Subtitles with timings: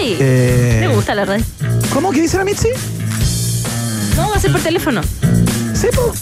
[0.00, 0.16] Sí.
[0.18, 1.44] Eh, Me gusta la radio.
[1.92, 2.68] ¿Cómo que dice la Mitzi?
[4.16, 5.02] No, va a ser por teléfono.
[5.74, 6.12] Sí, po.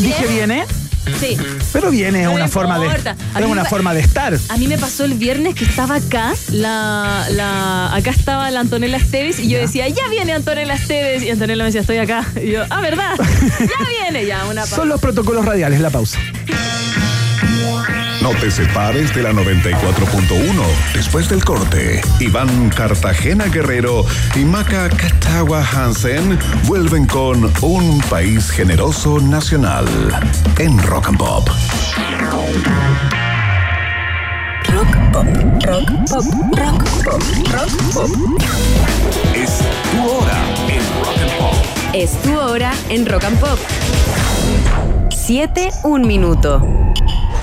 [0.00, 0.64] Dije viene,
[1.20, 1.36] Sí.
[1.72, 3.16] pero viene es No una me forma de importa.
[3.34, 4.36] A es mí una me- forma de estar.
[4.48, 8.96] A mí me pasó el viernes que estaba acá, la, la, acá estaba la Antonella
[8.96, 11.22] Esteves y yo decía, ya viene Antonella Esteves.
[11.22, 12.24] Y Antonella me decía, estoy acá.
[12.42, 13.14] Y yo, ah, ¿verdad?
[13.60, 14.76] ya viene, ya, una pausa.
[14.76, 16.18] Son los protocolos radiales, la pausa.
[18.24, 20.48] No te separes de la 94.1.
[20.94, 29.20] Después del corte, Iván Cartagena Guerrero y Maca Catagua Hansen vuelven con Un País Generoso
[29.20, 29.84] Nacional
[30.58, 31.50] en Rock and Pop.
[34.68, 35.26] Rock pop,
[35.66, 36.24] rock pop,
[36.56, 37.22] rock pop,
[37.52, 38.10] rock pop.
[39.34, 39.58] Es
[39.92, 40.38] tu hora
[40.70, 41.54] en Rock and Pop.
[41.92, 43.58] Es tu hora en Rock and Pop.
[45.10, 46.62] 7, un minuto.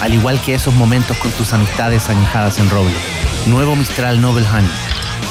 [0.00, 2.94] al igual que esos momentos con tus amistades añejadas en roble.
[3.46, 4.70] Nuevo Mistral Noble Honey,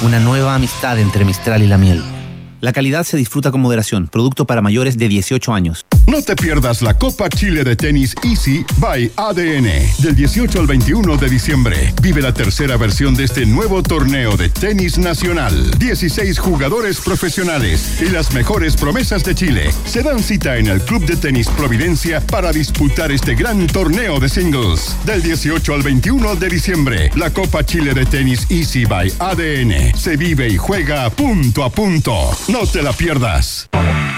[0.02, 2.21] una nueva amistad entre Mistral y la miel.
[2.62, 5.84] La calidad se disfruta con moderación, producto para mayores de 18 años.
[6.06, 11.18] No te pierdas la Copa Chile de Tenis Easy by ADN del 18 al 21
[11.18, 11.94] de diciembre.
[12.04, 15.72] Vive la tercera versión de este nuevo torneo de tenis nacional.
[15.80, 21.06] 16 jugadores profesionales y las mejores promesas de Chile se dan cita en el Club
[21.06, 24.96] de Tenis Providencia para disputar este gran torneo de singles.
[25.06, 30.16] Del 18 al 21 de diciembre, la Copa Chile de Tenis Easy by ADN se
[30.16, 32.30] vive y juega punto a punto.
[32.52, 33.70] No te la pierdas.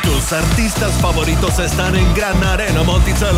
[0.02, 3.38] Tus artistas favoritos están en Gran Arena Monticello.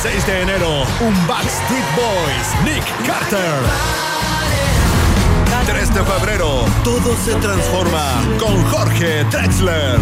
[0.00, 3.60] 6 de enero, un Backstreet Boys, Nick Carter.
[5.66, 10.00] 3 de febrero, todo se transforma con Jorge Drexler.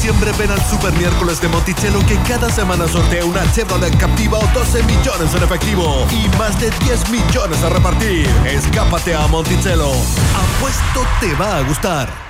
[0.00, 4.46] Diciembre ven al Super Miércoles de Monticello que cada semana sortea una Chevrolet Captiva o
[4.54, 8.26] 12 millones en efectivo y más de 10 millones a repartir.
[8.46, 9.90] Escápate a Monticello.
[10.34, 12.29] Apuesto te va a gustar.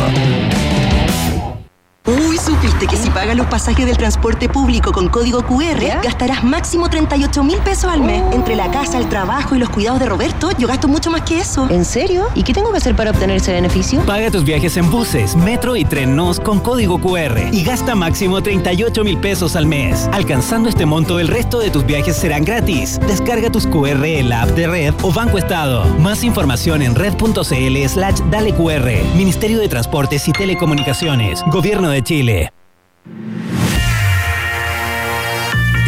[0.00, 0.77] Alpha.
[2.08, 6.88] Uy, ¿supiste que si pagas los pasajes del transporte público con código QR, gastarás máximo
[6.88, 8.22] 38 mil pesos al mes?
[8.32, 11.38] Entre la casa, el trabajo y los cuidados de Roberto, yo gasto mucho más que
[11.38, 11.68] eso.
[11.68, 12.28] ¿En serio?
[12.34, 14.00] ¿Y qué tengo que hacer para obtener ese beneficio?
[14.06, 18.42] Paga tus viajes en buses, metro y tren NOS con código QR y gasta máximo
[18.42, 20.08] 38 mil pesos al mes.
[20.10, 22.98] Alcanzando este monto, el resto de tus viajes serán gratis.
[23.06, 25.84] Descarga tus QR en la app de Red o Banco Estado.
[25.98, 28.88] Más información en red.cl slash dale QR.
[29.14, 31.44] Ministerio de Transportes y Telecomunicaciones.
[31.52, 32.50] Gobierno de Chile.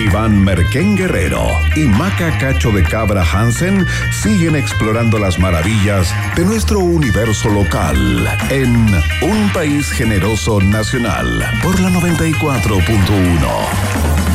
[0.00, 6.78] Iván Merquén Guerrero y Maca Cacho de Cabra Hansen siguen explorando las maravillas de nuestro
[6.78, 8.86] universo local en
[9.20, 14.29] Un País Generoso Nacional por la 94.1.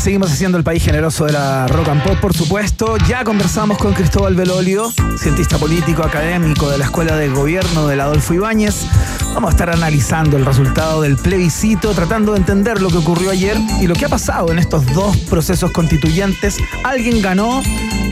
[0.00, 2.96] seguimos haciendo el país generoso de la rock and pop, por supuesto.
[3.08, 8.34] Ya conversamos con Cristóbal Belolio, cientista político, académico de la Escuela de Gobierno del Adolfo
[8.34, 8.86] Ibáñez.
[9.34, 13.56] Vamos a estar analizando el resultado del plebiscito, tratando de entender lo que ocurrió ayer
[13.80, 16.58] y lo que ha pasado en estos dos procesos constituyentes.
[16.84, 17.62] Alguien ganó,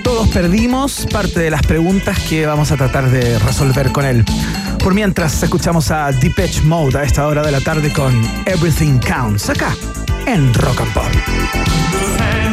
[0.02, 4.24] todos perdimos, parte de las preguntas que vamos a tratar de resolver con él.
[4.78, 8.14] Por mientras, escuchamos a Depeche Mode a esta hora de la tarde con
[8.46, 9.74] Everything Counts, acá
[10.26, 12.43] en Rock and Pop.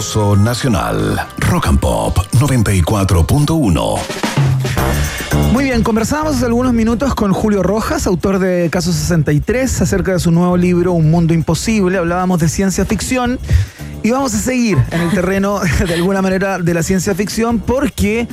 [0.00, 1.26] Nacional.
[1.36, 3.98] Rock and Pop 94.1.
[5.52, 10.18] Muy bien, conversábamos hace algunos minutos con Julio Rojas, autor de Caso 63, acerca de
[10.18, 11.98] su nuevo libro Un Mundo Imposible.
[11.98, 13.38] Hablábamos de ciencia ficción
[14.02, 18.26] y vamos a seguir en el terreno, de alguna manera, de la ciencia ficción porque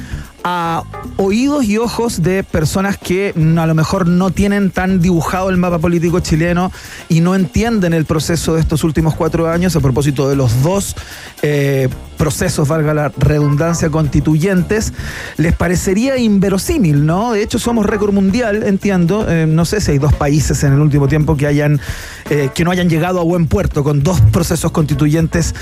[0.50, 0.84] a
[1.18, 5.78] oídos y ojos de personas que a lo mejor no tienen tan dibujado el mapa
[5.80, 6.72] político chileno
[7.10, 10.96] y no entienden el proceso de estos últimos cuatro años a propósito de los dos
[11.42, 14.94] eh, procesos, valga la redundancia, constituyentes,
[15.36, 17.34] les parecería inverosímil, ¿no?
[17.34, 19.26] De hecho, somos récord mundial, entiendo.
[19.30, 21.82] Eh, no sé si hay dos países en el último tiempo que hayan
[22.30, 25.54] eh, que no hayan llegado a buen puerto con dos procesos constituyentes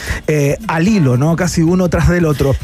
[0.68, 1.36] al hilo, ¿no?
[1.36, 2.56] Casi uno tras del otro.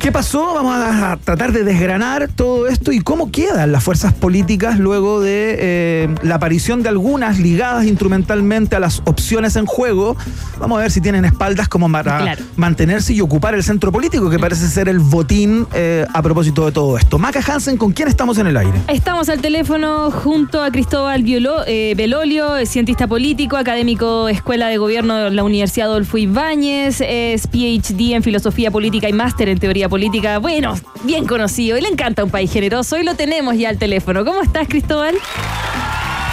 [0.00, 0.54] ¿Qué pasó?
[0.54, 5.56] Vamos a tratar de desgranar todo esto y cómo quedan las fuerzas políticas luego de
[5.58, 10.16] eh, la aparición de algunas ligadas instrumentalmente a las opciones en juego.
[10.60, 12.44] Vamos a ver si tienen espaldas como para Claro.
[12.56, 16.72] mantenerse y ocupar el centro político, que parece ser el botín eh, a propósito de
[16.72, 17.18] todo esto.
[17.18, 18.80] Maca Hansen, ¿con quién estamos en el aire?
[18.88, 25.16] Estamos al teléfono junto a Cristóbal Violo- eh, Belolio, cientista político, académico Escuela de Gobierno
[25.16, 30.38] de la Universidad Adolfo Ibáñez, es PhD en Filosofía Política y máster en Teoría Política.
[30.38, 34.24] Bueno, bien conocido y le encanta un país generoso y lo tenemos ya al teléfono.
[34.24, 35.14] ¿Cómo estás, Cristóbal?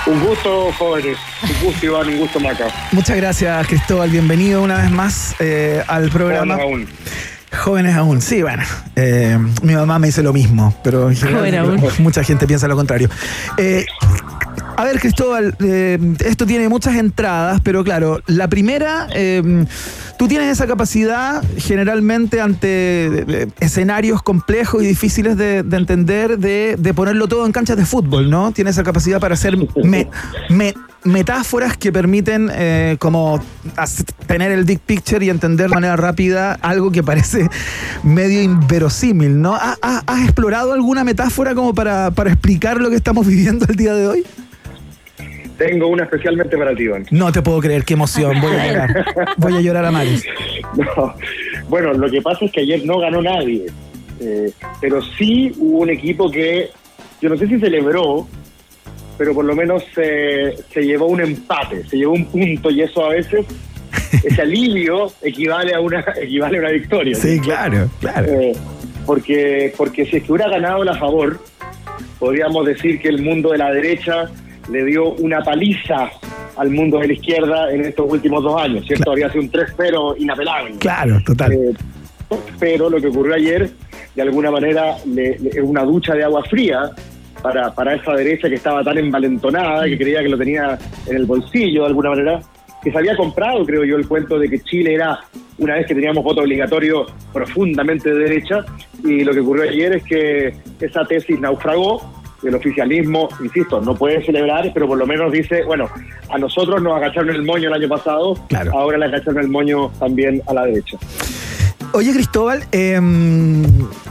[0.05, 1.17] Un gusto, jóvenes.
[1.41, 2.07] Un gusto, Iván.
[2.09, 2.67] Un gusto, Maca.
[2.91, 4.09] Muchas gracias, Cristóbal.
[4.09, 6.55] Bienvenido una vez más eh, al programa.
[6.55, 6.87] Jóvenes aún.
[7.63, 8.63] Jóvenes aún, sí, bueno.
[8.95, 11.81] eh, mi mamá me dice lo mismo, pero Joven aún.
[11.99, 13.09] mucha gente piensa lo contrario.
[13.57, 13.85] Eh,
[14.77, 19.65] a ver, Cristóbal, eh, esto tiene muchas entradas, pero claro, la primera, eh,
[20.17, 22.67] tú tienes esa capacidad generalmente ante
[23.07, 27.85] eh, escenarios complejos y difíciles de, de entender, de, de ponerlo todo en canchas de
[27.85, 28.51] fútbol, ¿no?
[28.51, 30.07] Tienes esa capacidad para hacer me-
[30.49, 33.39] me- metáforas que permiten eh, como
[34.25, 37.47] tener el big picture y entender de manera rápida algo que parece
[38.03, 39.53] medio inverosímil, ¿no?
[39.55, 43.75] ¿Ha- ha- ¿Has explorado alguna metáfora como para, para explicar lo que estamos viviendo el
[43.75, 44.25] día de hoy?
[45.57, 47.05] Tengo una especialmente para ti, Iván.
[47.11, 48.39] No te puedo creer, qué emoción.
[48.41, 49.05] Voy a llorar.
[49.37, 50.25] Voy a llorar a Maris.
[50.75, 51.15] No.
[51.69, 53.65] Bueno, lo que pasa es que ayer no ganó nadie,
[54.19, 56.69] eh, pero sí hubo un equipo que,
[57.21, 58.27] yo no sé si celebró,
[59.17, 63.05] pero por lo menos eh, se llevó un empate, se llevó un punto y eso
[63.05, 63.45] a veces,
[64.23, 67.15] ese alivio equivale a una equivale a una victoria.
[67.15, 68.27] Sí, claro, claro.
[68.27, 68.53] Eh,
[69.05, 71.39] porque, porque si es que hubiera ganado la favor,
[72.19, 74.29] podríamos decir que el mundo de la derecha
[74.69, 76.09] le dio una paliza
[76.57, 79.11] al mundo de la izquierda en estos últimos dos años, ¿cierto?
[79.11, 80.75] Habría sido un 3-0 inapelable.
[80.79, 81.53] Claro, total.
[81.53, 81.73] Eh,
[82.59, 83.69] pero lo que ocurrió ayer,
[84.15, 86.91] de alguna manera, es una ducha de agua fría
[87.41, 91.25] para, para esa derecha que estaba tan envalentonada, que creía que lo tenía en el
[91.25, 92.39] bolsillo de alguna manera,
[92.83, 95.19] que se había comprado, creo yo, el cuento de que Chile era,
[95.57, 98.65] una vez que teníamos voto obligatorio, profundamente de derecha,
[99.03, 102.01] y lo que ocurrió ayer es que esa tesis naufragó,
[102.47, 105.89] el oficialismo, insisto, no puede celebrar, pero por lo menos dice, bueno,
[106.29, 108.37] a nosotros nos agacharon el moño el año pasado,
[108.71, 110.97] ahora le agacharon el moño también a la derecha.
[111.93, 112.99] Oye, Cristóbal, eh,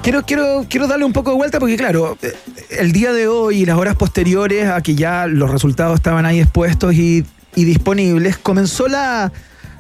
[0.03, 2.33] quiero, quiero, quiero darle un poco de vuelta porque, claro, eh,
[2.79, 6.41] el día de hoy y las horas posteriores a que ya los resultados estaban ahí
[6.41, 9.33] expuestos y, y disponibles, comenzó la,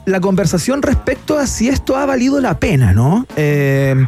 [0.06, 3.26] la conversación respecto a si esto ha valido la pena, ¿no?
[3.36, 4.06] Eh,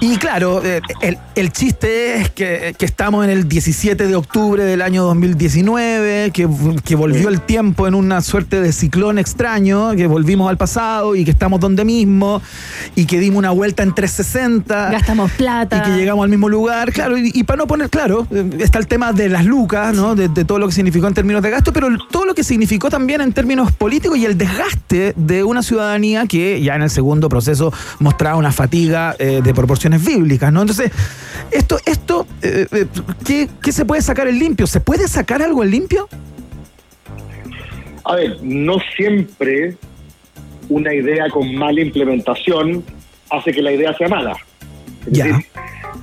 [0.00, 4.62] y claro, eh, el, el chiste es que, que estamos en el 17 de octubre
[4.64, 6.48] del año 2019, que,
[6.84, 11.24] que volvió el tiempo en una suerte de ciclón extraño, que volvimos al pasado y
[11.24, 12.42] que estamos donde mismo,
[12.94, 14.90] y que dimos una vuelta en 360.
[14.90, 15.78] Gastamos plata.
[15.78, 18.78] Y que llegamos al mismo lugar, claro, y, y para no poner, claro, eh, está
[18.78, 20.14] el tema de las lucas, ¿no?
[20.14, 22.90] De, de todo lo que significó en términos de gasto, pero todo lo que significó
[22.90, 27.28] también en términos políticos y el desgaste de una ciudadanía que ya en el segundo
[27.28, 30.60] proceso mostraba una fatiga eh, de proporciones bíblicas, ¿no?
[30.62, 30.90] Entonces,
[31.50, 32.86] esto, esto, eh, eh,
[33.24, 34.66] ¿qué, qué se puede sacar en limpio?
[34.66, 36.08] ¿Se puede sacar algo en limpio?
[38.04, 39.76] A ver, no siempre
[40.68, 42.82] una idea con mala implementación
[43.30, 44.36] hace que la idea sea mala.
[45.06, 45.34] Es decir,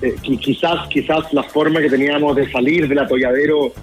[0.02, 3.74] eh, qui- quizás, quizás la forma que teníamos de salir del atolladero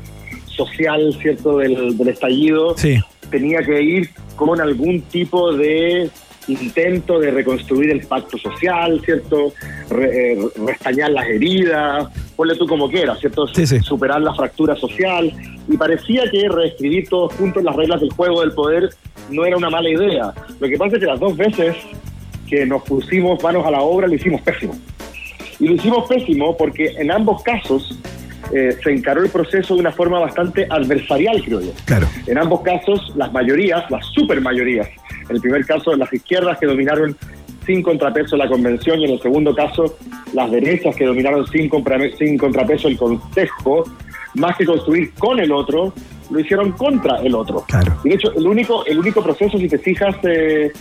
[0.47, 2.99] social, ¿cierto?, del, del estallido, Sí.
[3.33, 6.09] Tenía que ir con algún tipo de
[6.49, 9.53] intento de reconstruir el pacto social, ¿cierto?
[9.91, 13.47] Re- eh, restañar las heridas, ponle tú como quieras, ¿cierto?
[13.83, 15.33] Superar la fractura social.
[15.69, 18.91] Y parecía que reescribir todos juntos las reglas del juego del poder
[19.31, 20.35] no era una mala idea.
[20.59, 21.77] Lo que pasa es que las dos veces
[22.49, 24.77] que nos pusimos manos a la obra lo hicimos pésimo.
[25.61, 27.97] Y lo hicimos pésimo porque en ambos casos
[28.53, 31.73] eh, se encaró el proceso de una forma bastante adversarial, creo yo.
[31.85, 32.07] Claro.
[32.27, 34.89] En ambos casos, las mayorías, las supermayorías,
[35.29, 37.17] en el primer caso, las izquierdas que dominaron
[37.67, 39.97] sin contrapeso la convención y en el segundo caso,
[40.33, 43.85] las derechas que dominaron sin, contrapeso el consejo,
[44.35, 45.93] más que construir con el otro,
[46.31, 47.65] lo hicieron contra el otro.
[48.05, 50.73] Y de hecho, el único, el único proceso, si te fijas, eh,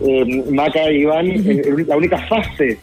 [0.00, 2.78] eh, Maca y Iván, eh, la única fase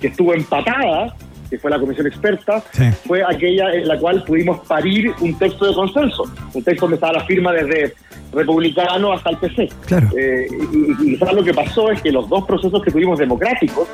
[0.00, 1.14] que estuvo empatada,
[1.52, 2.64] que fue la comisión experta,
[3.06, 7.12] fue aquella en la cual pudimos parir un texto de consenso, un texto donde estaba
[7.12, 7.92] la firma desde
[8.32, 9.68] republicano hasta el PC.
[9.84, 10.08] Claro.
[10.16, 13.86] Eh, y, y quizás lo que pasó es que los dos procesos que tuvimos democráticos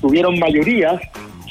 [0.00, 1.02] tuvieron mayorías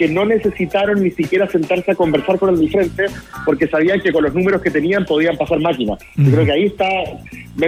[0.02, 3.06] que no necesitaron ni siquiera sentarse a conversar con el de frente
[3.46, 6.00] porque sabían que con los números que tenían podían pasar máquinas.
[6.16, 6.88] Yo creo que ahí está,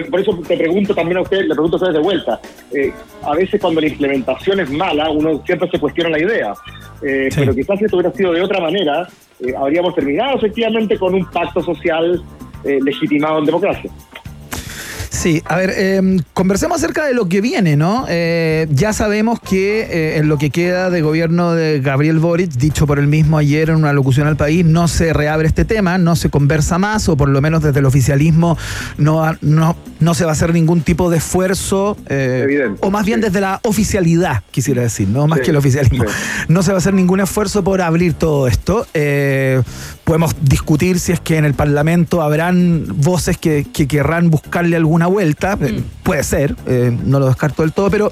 [0.09, 2.41] por eso te pregunto también a ustedes, le pregunto a ustedes de vuelta,
[2.73, 6.53] eh, a veces cuando la implementación es mala, uno siempre se cuestiona la idea,
[7.05, 9.07] Eh, pero quizás si esto hubiera sido de otra manera,
[9.41, 12.23] eh, habríamos terminado efectivamente con un pacto social
[12.63, 13.91] legitimado en democracia.
[15.23, 16.01] Sí, a ver, eh,
[16.33, 18.05] conversemos acerca de lo que viene, ¿no?
[18.09, 22.85] Eh, ya sabemos que eh, en lo que queda de gobierno de Gabriel Boric, dicho
[22.85, 26.17] por él mismo ayer en una locución al país, no se reabre este tema, no
[26.17, 28.57] se conversa más, o por lo menos desde el oficialismo
[28.97, 33.21] no, no, no se va a hacer ningún tipo de esfuerzo, eh, o más bien
[33.21, 35.25] desde la oficialidad, quisiera decir, ¿no?
[35.27, 36.03] Más Sí, que el oficialismo.
[36.05, 36.13] sí.
[36.49, 38.85] No se va a hacer ningún esfuerzo por abrir todo esto.
[40.03, 45.07] Podemos discutir si es que en el Parlamento habrán voces que, que querrán buscarle alguna
[45.07, 45.57] vuelta.
[45.61, 48.11] Eh, puede ser, eh, no lo descarto del todo, pero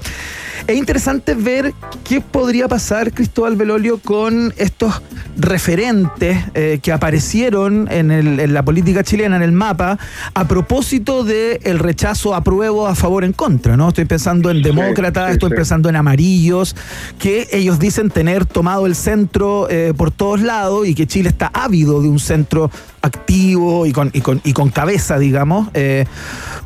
[0.66, 1.74] es interesante ver
[2.08, 5.02] qué podría pasar, Cristóbal Belolio, con estos
[5.36, 9.98] referentes eh, que aparecieron en, el- en la política chilena, en el mapa,
[10.34, 13.76] a propósito del rechazo, apruebo, a favor, en contra.
[13.76, 13.88] ¿no?
[13.88, 15.56] Estoy pensando en demócratas, sí, estoy sí.
[15.56, 16.76] pensando en amarillos,
[17.18, 21.81] que ellos dicen tener tomado el centro por todos lados y que Chile está ávido
[21.84, 22.70] de un centro
[23.02, 25.68] activo y con, y con, y con cabeza, digamos.
[25.74, 26.04] eh,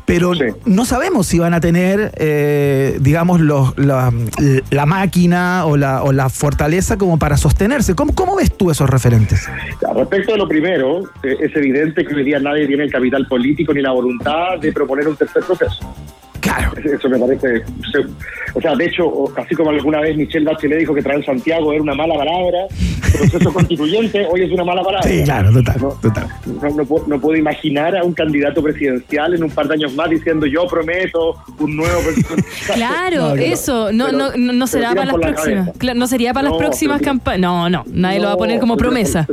[0.05, 0.31] pero
[0.65, 4.13] no sabemos si van a tener, eh, digamos, los, la,
[4.69, 7.95] la máquina o la, o la fortaleza como para sostenerse.
[7.95, 9.49] ¿Cómo, ¿Cómo ves tú esos referentes?
[9.95, 13.73] Respecto a lo primero, eh, es evidente que hoy día nadie tiene el capital político
[13.73, 15.93] ni la voluntad de proponer un tercer proceso.
[16.41, 16.71] Claro.
[16.77, 17.63] Eso me parece.
[18.53, 21.81] O sea, de hecho, así como alguna vez Michelle Bachelet dijo que traer Santiago era
[21.81, 25.07] una mala palabra, el proceso constituyente hoy es una mala palabra.
[25.09, 26.27] Sí, claro, total, total.
[26.45, 29.93] No, no puedo, no puedo imaginar a un candidato presidencial en un par de años
[29.95, 32.01] más diciendo yo prometo un nuevo.
[32.73, 35.69] Claro, eso, no, no, no, no será para las próximas.
[35.95, 37.41] No sería para las No, próximas campañas.
[37.41, 39.27] No, no, nadie lo va a poner como No, pero- promesa.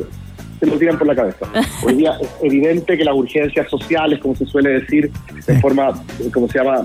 [0.65, 1.47] Se lo tiran por la cabeza.
[1.85, 5.11] Hoy día es evidente que las urgencias sociales, como se suele decir
[5.47, 5.93] de forma,
[6.33, 6.83] como se llama,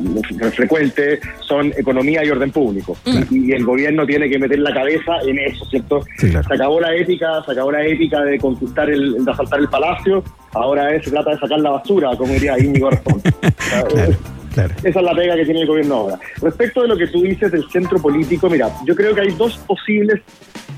[0.53, 2.98] frecuente, son economía y orden público.
[3.05, 6.03] Y, y el gobierno tiene que meter la cabeza en eso, ¿cierto?
[6.17, 6.48] Sí, claro.
[6.48, 10.24] Se acabó la épica, se acabó la épica de conquistar el, de asaltar el palacio,
[10.53, 13.21] ahora es, se trata de sacar la basura, como diría Íñigo Arjón.
[13.69, 14.38] Claro.
[14.66, 16.20] Esa es la pega que tiene el gobierno ahora.
[16.42, 19.58] Respecto de lo que tú dices del centro político, mira, yo creo que hay dos
[19.60, 20.22] posibles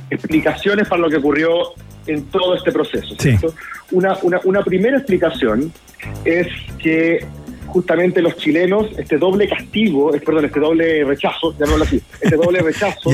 [0.10, 1.74] explicaciones para lo que ocurrió
[2.08, 3.16] en todo este proceso.
[3.18, 3.54] ¿cierto?
[3.92, 5.72] Una, una, una primera explicación
[6.26, 6.48] es
[6.80, 7.26] que
[7.68, 12.60] justamente los chilenos, este doble castigo, eh, perdón, este doble rechazo, llamémoslo así, este doble
[12.64, 13.10] rechazo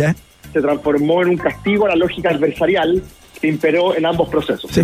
[0.53, 3.03] se transformó en un castigo a la lógica adversarial
[3.39, 4.71] que imperó en ambos procesos.
[4.71, 4.81] Sí.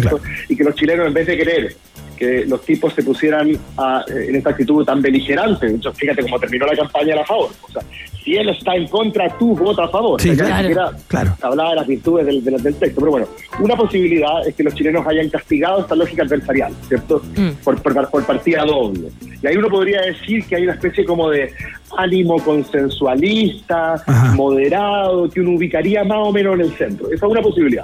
[0.49, 1.75] Y que los chilenos, en vez de querer
[2.15, 6.21] que los tipos se pusieran a, eh, en esta actitud tan beligerante, de hecho, fíjate
[6.23, 7.49] cómo terminó la campaña a favor.
[7.61, 7.81] O sea,
[8.23, 10.21] si él está en contra, tú vota a favor.
[10.21, 10.91] Sí, O sea, ya claro.
[11.07, 11.35] Claro.
[11.41, 13.01] hablaba de las virtudes del, del- del texto.
[13.01, 13.27] Pero bueno,
[13.59, 17.21] una posibilidad es que los chilenos hayan castigado esta lógica adversarial, ¿cierto?
[17.63, 19.09] Por, por, por partida doble.
[19.41, 21.51] Y ahí uno podría decir que hay una especie como de
[21.97, 24.01] ánimo consensualista,
[24.35, 27.07] moderado, que uno ubicaría más o menos en el centro.
[27.07, 27.83] Esa es una posibilidad.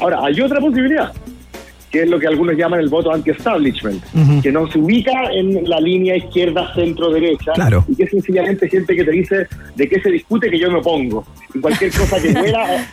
[0.00, 1.12] Ahora, hay otra posibilidad,
[1.98, 4.40] que es lo que algunos llaman el voto anti-establishment, Ujú.
[4.40, 7.84] que no se ubica en la línea izquierda, centro, derecha, Claro.
[7.88, 10.78] y que es sencillamente gente que te dice de qué se discute que yo me
[10.78, 11.26] opongo.
[11.52, 12.86] Y cualquier cosa que huela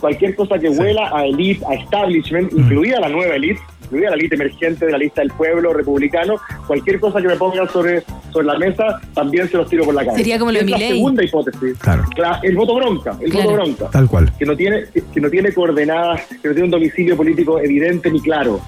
[0.00, 4.34] cualquier cosa que huela a elite, a establishment, incluida la nueva elite, incluida la elite
[4.34, 8.58] emergente de la lista del pueblo republicano, cualquier cosa que me pongan sobre, sobre la
[8.58, 10.18] mesa, también se los tiro por la cabeza.
[10.18, 11.78] Sería como lo de Es la segunda hipótesis.
[11.78, 12.04] Claro.
[12.16, 13.50] Cla- el voto bronca, el Claro.
[13.50, 14.32] voto bronca Tal cual.
[14.38, 18.20] que no tiene que no tiene coordenadas, que no tiene un domicilio político evidente ni
[18.20, 18.60] claro.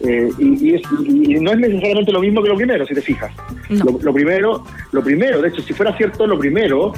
[0.00, 2.94] Eh, y, y es- y- y no es necesariamente lo mismo que lo primero, si
[2.94, 3.32] te fijas.
[3.70, 6.92] Lo, lo primero, lo primero, de hecho, si fuera cierto lo primero,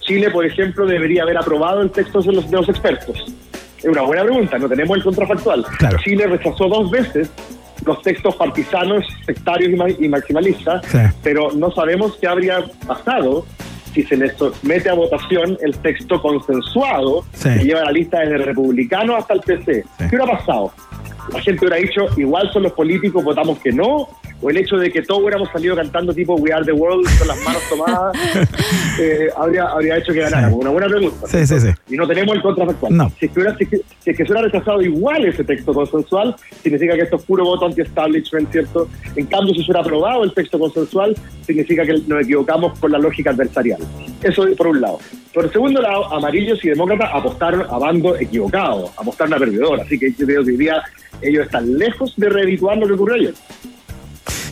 [0.00, 3.34] Chile, por ejemplo, debería haber aprobado el texto de los, de los expertos.
[3.78, 5.64] Es una buena pregunta, no tenemos el contrafactual.
[6.04, 7.30] Chile rechazó dos veces
[7.86, 10.98] los textos partisanos, sectarios y, ma- y maximalistas, Sí.
[11.22, 13.46] pero no sabemos qué habría pasado
[13.94, 17.48] si se le somete a votación el texto consensuado Sí.
[17.50, 19.84] que lleva la lista desde el republicano hasta el PC.
[19.98, 20.72] ¿Qué hubiera pasado?
[21.32, 24.08] La gente hubiera dicho, igual son los políticos, votamos que no,
[24.40, 27.28] o el hecho de que todos hubiéramos salido cantando tipo We Are the World con
[27.28, 28.16] las manos tomadas,
[29.00, 30.60] eh, habría, habría hecho que ganáramos.
[30.60, 31.26] Una buena pregunta.
[31.26, 31.68] Sí, sí, sí.
[31.88, 32.96] Y no tenemos el contrafactual.
[32.96, 33.12] No.
[33.18, 35.44] Si, es que hubiera, si, es que, si es que se hubiera rechazado igual ese
[35.44, 38.88] texto consensual, significa que esto es puro voto anti-establishment, ¿cierto?
[39.16, 42.98] En cambio, si se hubiera aprobado el texto consensual, significa que nos equivocamos con la
[42.98, 43.80] lógica adversarial.
[44.22, 44.98] Eso por un lado.
[45.34, 49.80] Por el segundo lado, amarillos y demócratas apostaron a bando equivocado, apostaron a perdedor.
[49.80, 50.82] Así que yo creo que hoy día
[51.22, 53.34] ellos están lejos de reedituar lo que ocurrió ayer.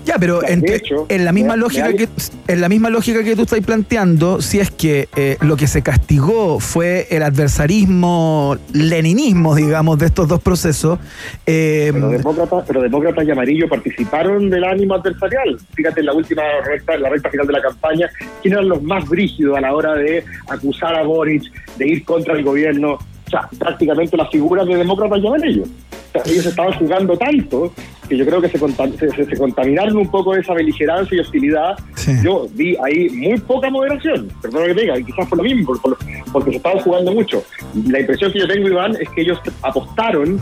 [0.06, 0.64] Ya, pero en,
[1.08, 2.08] en la misma me- lógica me que
[2.46, 5.82] en la misma lógica que tú estás planteando, si es que eh, lo que se
[5.82, 10.98] castigó fue el adversarismo, leninismo, digamos, de estos dos procesos,
[11.44, 15.58] eh, Pero demócratas, pero demócratas y amarillo participaron del ánimo adversarial.
[15.74, 18.08] Fíjate en la última recta, en la recta final de la campaña,
[18.42, 21.42] quién eran los más brígidos a la hora de acusar a Boric,
[21.76, 22.92] de ir contra el gobierno.
[23.26, 25.62] O sea, prácticamente las figuras de demócratas y amarillo.
[25.64, 27.72] O sea, ellos estaban jugando tanto
[28.08, 31.16] que yo creo que se, contam- se, se- se contaminaron un poco de esa beligerancia
[31.16, 31.76] y hostilidad.
[32.22, 35.66] Yo vi ahí muy poca moderación, perdón que te diga, y quizás por lo mismo,
[35.66, 35.98] por- por-
[36.32, 37.42] porque se estaban jugando mucho.
[37.88, 40.40] La impresión que yo tengo, Iván, es que ellos apostaron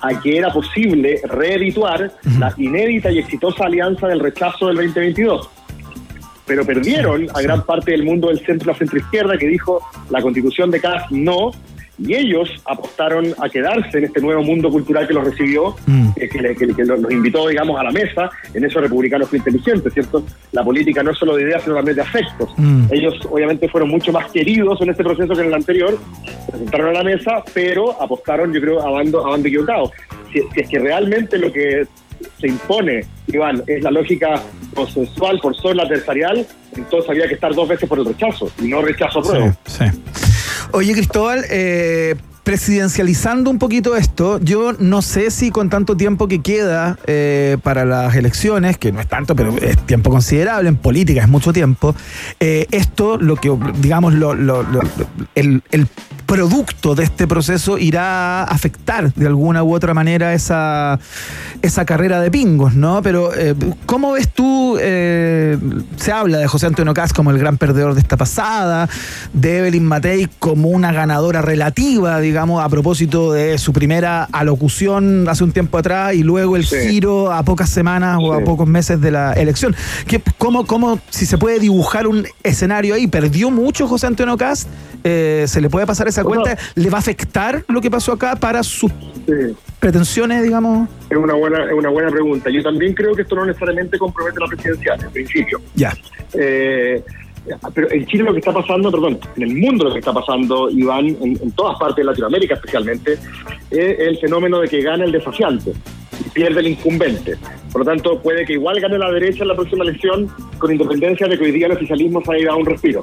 [0.00, 5.48] a que era posible reedituar la inédita y exitosa alianza del rechazo del 2022.
[6.44, 10.70] Pero perdieron a gran parte del mundo del centro, la centroizquierda, que dijo la constitución
[10.72, 11.52] de Kass no,
[11.98, 15.76] y ellos apostaron a quedarse en este nuevo mundo cultural que los recibió,
[16.16, 18.30] eh, que, le- que- que los invitó, digamos, a la mesa.
[18.54, 20.24] En eso republicanos fue inteligente, ¿cierto?
[20.52, 22.50] La política no es solo de ideas, sino también de afectos.
[22.56, 22.86] Mm.
[22.90, 25.98] Ellos, obviamente, fueron mucho más queridos en este proceso que en el anterior,
[26.50, 29.92] se sentaron a la mesa, pero apostaron, yo creo, a bando, a bando equivocado.
[30.32, 31.86] Si, si es que realmente lo que
[32.40, 34.40] se impone, Iván, es la lógica
[34.74, 38.68] consensual por sobre la adversarial, entonces había que estar dos veces por el rechazo, y
[38.68, 39.56] no rechazo a prueba.
[39.66, 40.31] Sí, sí.
[40.74, 46.42] Oye, Cristóbal, eh, presidencializando un poquito esto, yo no sé si con tanto tiempo que
[46.42, 51.22] queda eh, para las elecciones, que no es tanto, pero es tiempo considerable, en política
[51.22, 51.94] es mucho tiempo,
[52.40, 54.32] eh, esto, lo que, digamos, lo,
[55.34, 55.62] el,
[56.26, 60.98] producto de este proceso irá a afectar de alguna u otra manera esa,
[61.60, 63.02] esa carrera de pingos, ¿no?
[63.02, 64.78] Pero, eh, ¿cómo ves tú?
[64.78, 68.88] se habla de José Antonio Caz como el gran perdedor de esta pasada,
[69.34, 75.44] de Evelyn Matei como una ganadora relativa, digamos, a propósito de su primera alocución hace
[75.44, 79.10] un tiempo atrás y luego el giro a pocas semanas o a pocos meses de
[79.10, 79.76] la elección.
[80.06, 83.06] ¿Qué, cómo, cómo, si se puede dibujar un escenario ahí?
[83.06, 84.66] ¿Perdió mucho José Antonio Caz?
[85.04, 86.56] Eh, ¿Se le puede pasar esa cuenta?
[86.74, 88.90] ¿Le va a afectar lo que pasó acá para sus
[89.78, 90.88] pretensiones, digamos?
[91.10, 92.50] Es una buena, es una buena pregunta.
[92.50, 95.60] Yo también creo que esto no necesariamente compromete la presidencial, en principio.
[95.74, 95.92] Ya.
[96.32, 97.02] Eh,
[97.74, 100.70] pero en Chile lo que está pasando, perdón, en el mundo lo que está pasando,
[100.70, 103.14] Iván, en, en todas partes de Latinoamérica especialmente,
[103.70, 105.72] es el fenómeno de que gana el desafiante
[106.24, 107.34] y pierde el incumbente.
[107.72, 110.28] Por lo tanto, puede que igual gane la derecha en la próxima elección,
[110.58, 113.02] con independencia de que hoy día el oficialismo se haya dado un respiro.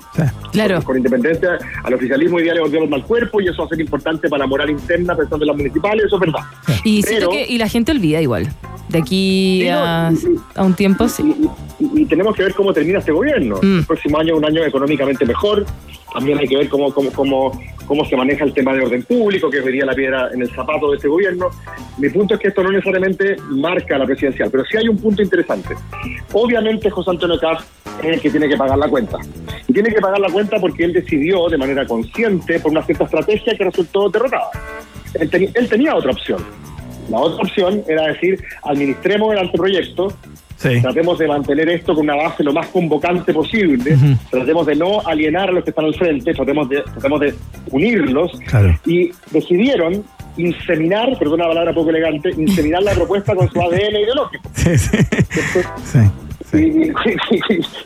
[0.52, 0.82] Claro.
[0.84, 3.70] Con independencia, al oficialismo hoy día le volvió el mal cuerpo y eso va a
[3.70, 6.42] ser importante para la moral interna pensando en las municipales, eso es verdad.
[6.84, 8.48] Y siento Pero- que y la gente olvida igual.
[8.90, 10.12] De aquí Sí, no, a,
[10.56, 11.24] a un tiempo, sí.
[11.24, 11.50] y, y
[12.08, 13.58] tenemos que ver cómo termina este gobierno.
[13.62, 13.80] Mm.
[13.80, 15.66] El próximo año un año económicamente mejor.
[16.14, 19.50] También hay que ver cómo, cómo, cómo, cómo se maneja el tema de orden público,
[19.50, 21.50] que vería la piedra en el zapato de este gobierno.
[22.00, 25.22] Mi punto es que esto no necesariamente marca la presidencial, pero sí hay un punto
[25.22, 25.76] interesante.
[26.34, 27.64] Obviamente José Antonio Caz
[28.02, 29.18] es el que tiene que pagar la cuenta.
[29.68, 33.04] Y tiene que pagar la cuenta porque él decidió de manera consciente, por una cierta
[33.04, 34.50] estrategia que resultó derrotada.
[35.14, 36.44] Él, teni- él tenía otra opción.
[37.10, 40.14] La otra opción era decir, administremos el anteproyecto,
[40.82, 43.98] tratemos de mantener esto con una base lo más convocante posible,
[44.30, 47.34] tratemos de no alienar a los que están al frente, tratemos de, tratemos de
[47.72, 48.78] unirlos, Claro.
[48.86, 50.04] y decidieron
[50.38, 54.50] inseminar, perdón una palabra poco elegante, inseminar la propuesta con su ADN ideológico.
[56.54, 56.94] Y, y-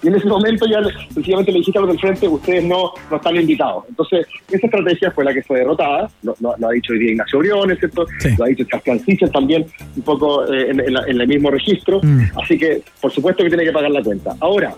[0.03, 0.79] y en ese momento ya
[1.13, 3.83] sencillamente le dijiste a los del frente, ustedes no, no están invitados.
[3.89, 7.11] Entonces, esa estrategia fue la que fue derrotada, lo, lo- lo ha dicho hoy día
[7.11, 8.05] Ignacio Briones, ¿cierto?
[8.37, 11.51] Lo ha dicho Sebastián Sichel también, un poco eh, en, en la- en el mismo
[11.51, 11.99] registro.
[12.41, 14.35] Así que, por supuesto que tiene que pagar la cuenta.
[14.39, 14.73] Ahora,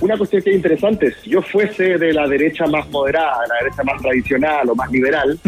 [0.00, 3.54] una cuestión que es interesante, si yo fuese de la derecha más moderada, de la
[3.62, 5.38] derecha más tradicional o más liberal,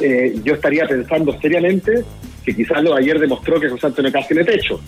[0.00, 2.04] eh, yo estaría pensando seriamente
[2.44, 4.80] que quizás lo de ayer demostró que José Antonio Caz tiene techo.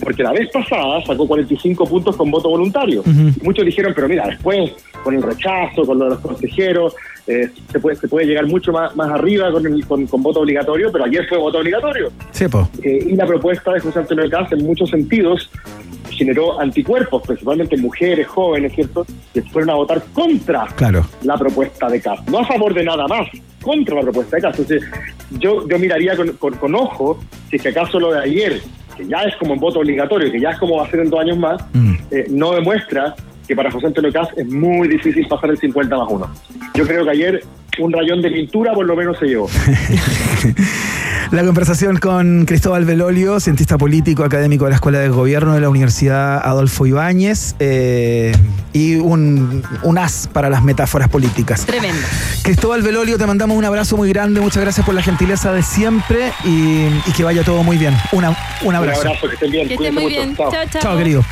[0.00, 3.02] Porque la vez pasada sacó 45 puntos con voto voluntario.
[3.06, 6.94] Y muchos dijeron, pero mira, después, con el rechazo, con lo de los consejeros,
[7.26, 10.40] eh, se, puede, se puede llegar mucho más, más arriba con, el, con, con voto
[10.40, 12.10] obligatorio, pero ayer fue voto obligatorio.
[12.30, 12.46] Sí.
[12.82, 15.50] Eh, y la propuesta de José Antonio Caz, en muchos sentidos,
[16.10, 21.04] generó anticuerpos, principalmente mujeres, jóvenes, ¿cierto?, que fueron a votar contra Claro.
[21.22, 23.28] la propuesta de Caz, no a favor de nada más,
[23.62, 24.58] contra la propuesta de Caz.
[24.58, 24.88] Entonces,
[25.38, 27.18] yo, yo miraría con, con- con ojo
[27.50, 28.60] si es que acaso lo de ayer,
[28.96, 31.10] que ya es como en voto obligatorio, que ya es como va a ser en
[31.10, 31.62] dos años más,
[32.10, 33.14] eh, no demuestra
[33.46, 36.30] que para José Antonio Caz es muy difícil pasar el 50 más uno.
[36.74, 37.42] Yo creo que ayer
[37.78, 39.48] un rayón de pintura por lo menos se llevó.
[41.30, 45.68] La conversación con Cristóbal Belolio, cientista político, académico de la Escuela de Gobierno de la
[45.68, 48.32] Universidad Adolfo Ibáñez eh,
[48.72, 51.66] y un, un as para las metáforas políticas.
[51.66, 52.00] Tremendo.
[52.42, 56.32] Cristóbal Belolio, te mandamos un abrazo muy grande, muchas gracias por la gentileza de siempre
[56.44, 57.94] y, y que vaya todo muy bien.
[58.12, 58.30] Una,
[58.62, 59.02] un abrazo.
[59.02, 59.68] Un abrazo, que estén bien.
[59.68, 60.16] Que estén muy mucho.
[60.16, 60.34] bien.
[60.34, 60.82] Chao, chao.
[60.82, 61.22] Chao, querido.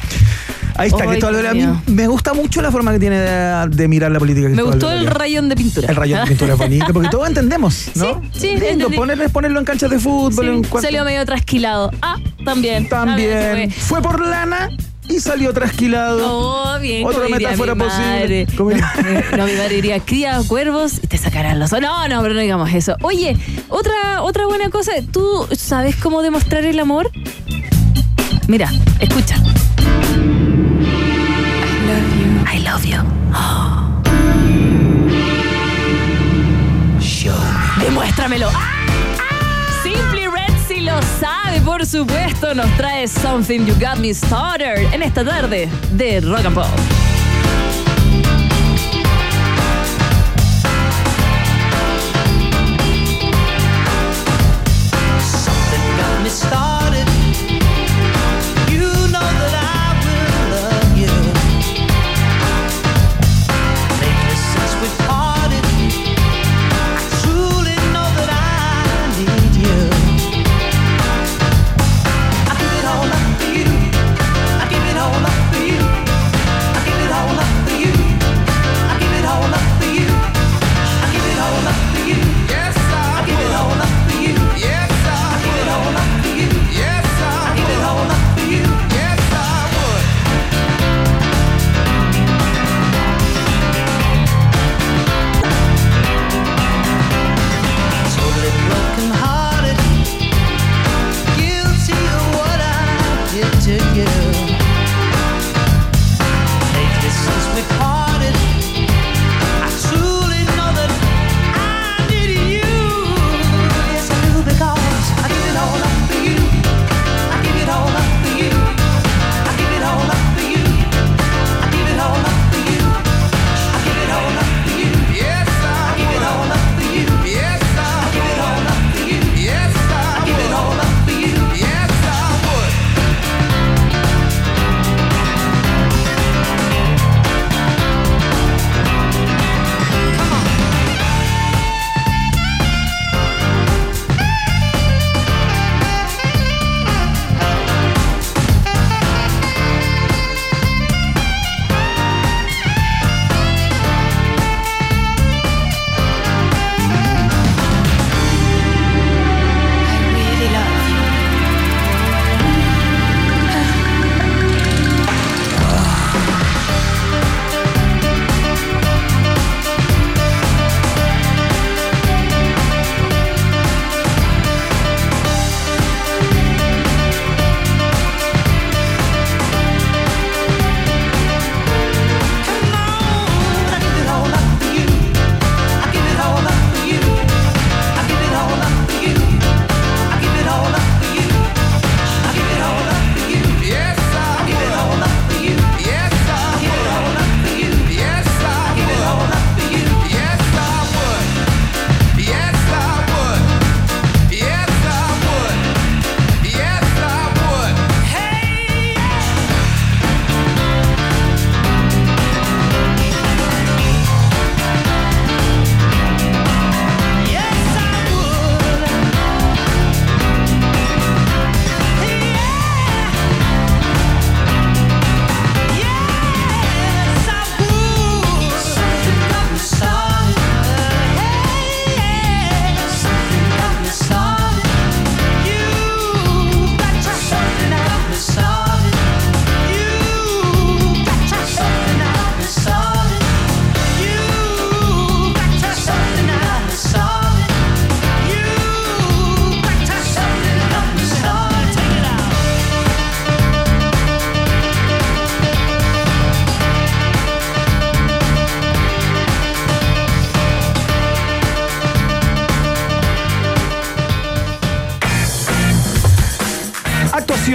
[0.79, 1.69] Ahí está, Ay, Cristóbal Belolio.
[1.71, 4.49] A mí me gusta mucho la forma que tiene de, de mirar la política.
[4.49, 5.89] Me Cristóbal gustó el rayón de pintura.
[5.89, 8.23] El rayón de pintura es bonito, porque todos entendemos, ¿no?
[8.33, 10.49] Sí, sí, Lindo, ponerle- ponerlo en canchas de fútbol.
[10.49, 11.91] en Sí, cuarto- salió medio trasquilado.
[12.03, 12.89] Ah, también.
[12.89, 13.71] También.
[13.71, 14.69] Fue por lana
[15.09, 16.19] y salió trasquilado.
[16.29, 17.07] Oh, bien.
[17.07, 18.47] Otra metáfora mi posible.
[18.59, 21.83] No, no, mi madre diría, cría cuervos y te sacarán los ojos.
[21.83, 22.97] No, no, pero no digamos eso.
[23.03, 23.37] Oye,
[23.69, 24.93] otra, otra buena cosa.
[25.12, 27.11] ¿Tú sabes cómo demostrar el amor?
[28.49, 29.37] Mira, escucha.
[32.77, 33.01] Love you.
[37.01, 37.33] Show.
[37.81, 38.49] Demuéstramelo.
[38.53, 39.81] ¡Ah!
[39.83, 45.03] Simply Red si lo sabe, por supuesto, nos trae Something You Got Me Started en
[45.03, 47.15] esta tarde de Rock and Pop.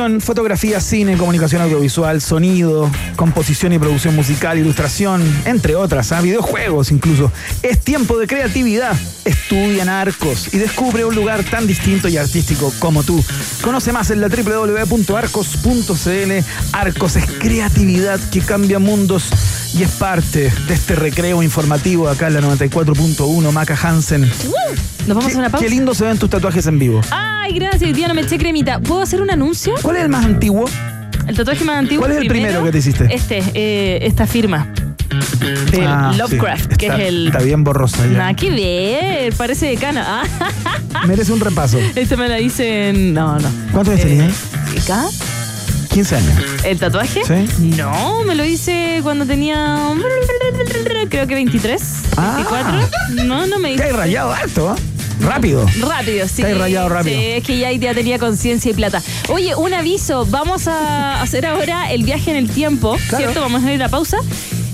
[0.02, 6.22] Fotografía, cine, comunicación audiovisual, sonido, composición y producción musical, ilustración, entre otras, ¿ah?
[6.22, 7.32] videojuegos incluso.
[7.62, 8.98] Es tiempo de creatividad.
[9.26, 13.24] Estudia Arcos y descubre un lugar tan distinto y artístico como tú.
[13.62, 15.06] Conoce más en la www.arcos.cl.
[16.72, 19.30] Arcos es creatividad que cambia mundos
[19.74, 24.22] y es parte de este recreo informativo acá en la 94.1 Maca Hansen.
[25.08, 25.66] Nos vamos a una pausa.
[25.66, 27.02] Qué lindo se ven tus tatuajes en vivo.
[27.12, 27.84] Ay, gracias.
[27.84, 28.80] Hoy día no me eché cremita.
[28.80, 29.74] ¿Puedo hacer un anuncio?
[29.82, 30.66] ¿Cuál es el más antiguo?
[31.28, 32.02] El tatuaje más antiguo.
[32.02, 33.08] ¿Cuál es el primero que te hiciste?
[33.14, 34.68] Este, eh, esta firma.
[35.72, 36.78] Del Ah, Lovecraft, sí.
[36.78, 37.28] que Está- es el.
[37.28, 38.18] Está bien borrosa ya.
[38.18, 40.24] Nada que ver, parece de cana.
[41.08, 41.80] Merece un repaso.
[41.96, 43.14] esta me la hice en.
[43.14, 43.50] No, no.
[43.74, 44.84] ¿Cuántos años Eh, tenías?
[44.86, 45.06] ¿Acá?
[45.92, 46.34] 15 años.
[46.64, 47.22] ¿El tatuaje?
[47.26, 47.66] Sí.
[47.78, 49.78] No, me lo hice cuando tenía.
[51.10, 51.82] Creo que 23.
[52.18, 52.34] Ah.
[52.38, 53.26] 24.
[53.26, 53.84] No, no me Te hice.
[53.86, 54.80] hay rayado harto, ¿eh?
[55.22, 55.66] Rápido.
[55.82, 56.42] Rápido, sí.
[56.42, 57.20] Te has rayado rápido.
[57.20, 59.02] Sí, es que ya, ya tenía conciencia y plata.
[59.30, 60.26] Oye, un aviso.
[60.26, 63.18] Vamos a hacer ahora el viaje en el tiempo, Claro.
[63.26, 63.42] ¿cierto?
[63.42, 64.18] Vamos a ir a pausa.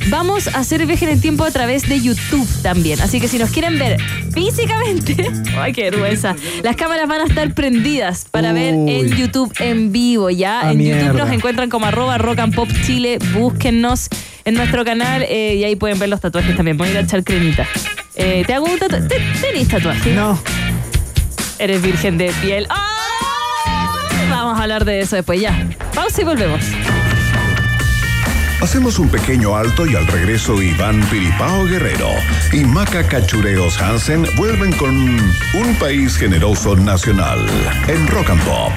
[0.09, 3.01] Vamos a hacer viaje en el tiempo a través de YouTube también.
[3.01, 3.99] Así que si nos quieren ver
[4.33, 6.35] físicamente, ¡ay, qué vergüenza!
[6.63, 10.61] Las cámaras van a estar prendidas para ver en YouTube en vivo, ¿ya?
[10.61, 13.19] Ah, en YouTube nos encuentran como arroba rock and pop chile.
[13.33, 14.07] Búsquennos
[14.45, 16.77] en nuestro canal eh, y ahí pueden ver los tatuajes también.
[16.77, 17.67] Pueden ir a echar cremita.
[18.15, 19.07] Eh, ¿Te hago un tatuaje?
[19.41, 20.13] ¿Tenés tatuaje?
[20.13, 20.41] No.
[21.59, 22.65] Eres virgen de piel.
[22.69, 22.97] ¡Ah!
[24.29, 25.67] Vamos a hablar de eso después, ya.
[25.93, 26.61] Pausa y volvemos.
[28.67, 32.09] Hacemos un pequeño alto y al regreso Iván Piripao Guerrero
[32.51, 37.39] y Maca Cachureos Hansen vuelven con un país generoso nacional
[37.87, 38.73] en Rock and Pop.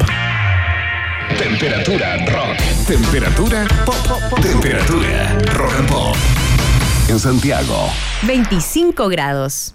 [1.37, 2.57] Temperatura rock.
[2.87, 4.40] Temperatura pop.
[4.40, 6.16] Temperatura rock and pop.
[7.09, 7.90] En Santiago.
[8.22, 9.74] 25 grados.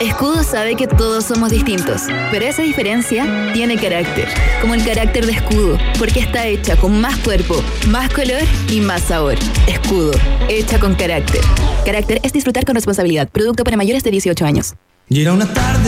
[0.00, 4.28] Escudo sabe que todos somos distintos, pero esa diferencia tiene carácter,
[4.62, 9.02] como el carácter de Escudo, porque está hecha con más cuerpo, más color y más
[9.02, 9.36] sabor.
[9.66, 10.12] Escudo,
[10.48, 11.42] hecha con carácter.
[11.84, 14.74] Carácter es disfrutar con responsabilidad, producto para mayores de 18 años.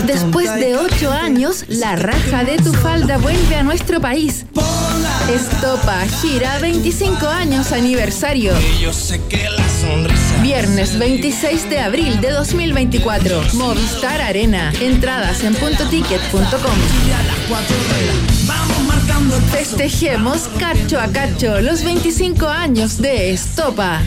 [0.04, 4.44] Después de ocho años, la raja de tu falda vuelve a nuestro país.
[5.34, 8.52] Estopa gira 25 años aniversario.
[10.42, 13.42] Viernes 26 de abril de 2024.
[13.54, 14.72] Movistar Arena.
[14.80, 16.78] Entradas en puntoticket.com.
[19.50, 24.00] Festejemos cacho a cacho los 25 años de Estopa.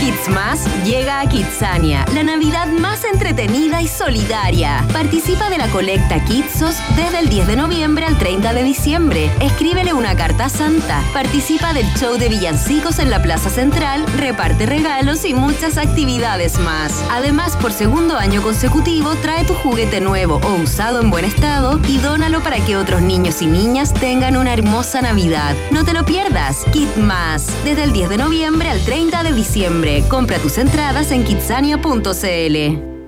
[0.00, 4.82] Kids Más llega a Kidsania, la Navidad más entretenida y solidaria.
[4.94, 9.30] Participa de la colecta Kidsos desde el 10 de noviembre al 30 de diciembre.
[9.40, 11.02] Escríbele una carta Santa.
[11.12, 17.04] Participa del show de villancicos en la Plaza Central, reparte regalos y muchas actividades más.
[17.10, 21.98] Además, por segundo año consecutivo, trae tu juguete nuevo o usado en buen estado y
[21.98, 25.54] dónalo para que otros niños y niñas tengan una hermosa Navidad.
[25.70, 26.64] No te lo pierdas.
[26.72, 29.89] Kid Más, desde el 10 de noviembre al 30 de diciembre.
[30.08, 32.99] Compra tus entradas en kidsania.cl.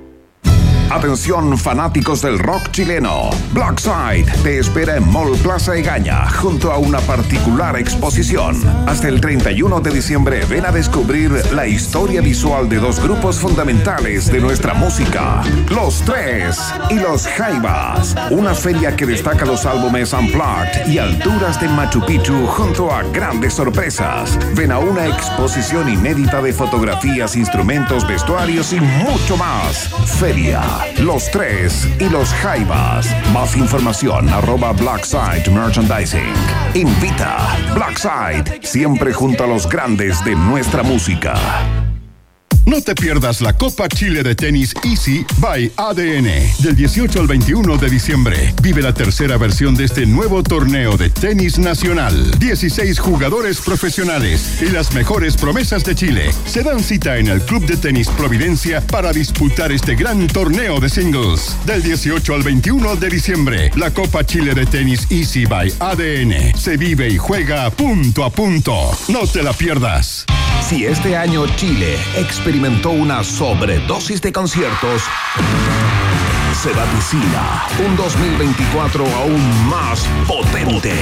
[0.93, 3.31] Atención fanáticos del rock chileno.
[3.55, 8.63] Blackside te espera en Mall Plaza Egaña junto a una particular exposición.
[8.87, 14.31] Hasta el 31 de diciembre ven a descubrir la historia visual de dos grupos fundamentales
[14.31, 15.41] de nuestra música.
[15.71, 18.15] Los Tres y Los Jaivas.
[18.31, 23.55] Una feria que destaca los álbumes Unplugged y alturas de Machu Picchu junto a grandes
[23.55, 24.39] sorpresas.
[24.55, 29.89] Ven a una exposición inédita de fotografías, instrumentos, vestuarios y mucho más.
[30.21, 33.07] Feria los Tres y Los Jaivas.
[33.33, 36.35] Más información arroba Blackside Merchandising.
[36.75, 41.82] Invita Blackside, siempre junto a los grandes de nuestra música.
[42.64, 46.29] No te pierdas la Copa Chile de Tenis Easy by ADN.
[46.61, 48.55] Del 18 al 21 de diciembre.
[48.62, 52.31] Vive la tercera versión de este nuevo torneo de tenis nacional.
[52.38, 57.66] 16 jugadores profesionales y las mejores promesas de Chile se dan cita en el Club
[57.66, 61.57] de Tenis Providencia para disputar este gran torneo de singles.
[61.66, 66.77] Del 18 al 21 de diciembre, la Copa Chile de Tenis Easy by ADN se
[66.77, 68.92] vive y juega punto a punto.
[69.09, 70.27] No te la pierdas.
[70.68, 75.03] Si este año Chile experimentó una sobredosis de conciertos,
[76.62, 80.92] se vaticina un 2024 aún más potente.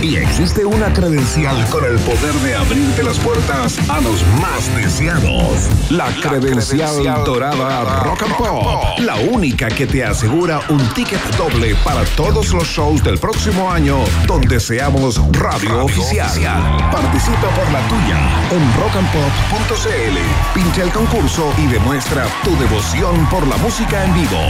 [0.00, 5.68] Y existe una credencial con el poder de abrirte las puertas a los más deseados.
[5.90, 8.98] La, credencial, dorada Rock and Pop.
[9.00, 13.98] La única que te asegura un ticket doble para todos los shows del próximo año
[14.26, 16.32] donde seamos radio, oficial.
[16.90, 18.18] Participa por la tuya
[18.50, 20.18] en rockandpop.cl.
[20.54, 24.40] Pincha el concurso y demuestra tu devoción por la música en vivo,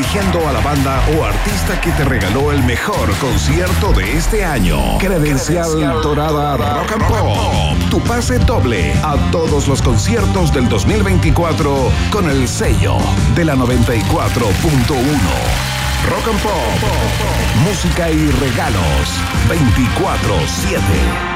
[0.00, 4.96] eligiendo a la banda o artista que te regaló el mejor concierto de este año.
[4.98, 7.90] Credencial, dorada Rock and Pop.
[7.90, 12.96] Tu pase doble a todos los conciertos del 2024 con el sello
[13.34, 14.00] de la 94.1.
[16.08, 16.52] Rock and Pop.
[17.66, 21.29] Música y regalos 24-7.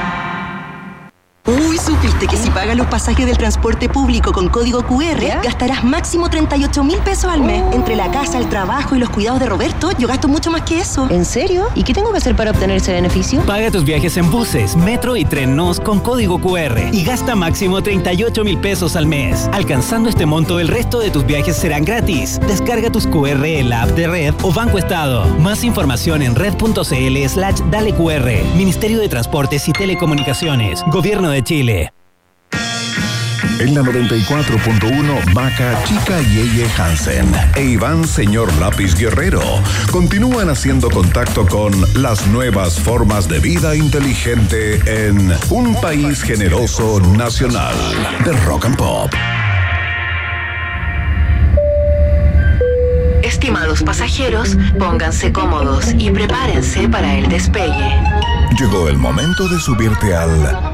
[1.46, 6.30] Uy, ¿supiste que si pagas los pasajes del transporte público con código QR, gastarás máximo
[6.30, 7.62] 38 mil pesos al mes?
[7.74, 10.78] Entre la casa, el trabajo y los cuidados de Roberto, yo gasto mucho más que
[10.78, 11.06] eso.
[11.10, 11.66] ¿En serio?
[11.74, 13.42] ¿Y qué tengo que hacer para obtener ese beneficio?
[13.42, 17.82] Paga tus viajes en buses, metro y tren NOS con código QR y gasta máximo
[17.82, 19.46] 38 mil pesos al mes.
[19.52, 22.40] Alcanzando este monto, el resto de tus viajes serán gratis.
[22.48, 25.26] Descarga tus QR en la app de Red o Banco Estado.
[25.40, 28.30] Más información en red.cl slash dale QR.
[28.56, 30.82] Ministerio de Transportes y Telecomunicaciones.
[30.90, 31.92] Gobierno de Chile.
[33.60, 39.40] En la 94.1, Maca, Chica y Eye Hansen e Iván Señor Lápiz Guerrero
[39.92, 47.74] continúan haciendo contacto con las nuevas formas de vida inteligente en un país generoso nacional
[48.24, 49.12] de rock and pop.
[53.22, 58.00] Estimados pasajeros, pónganse cómodos y prepárense para el despegue.
[58.58, 60.73] Llegó el momento de subirte al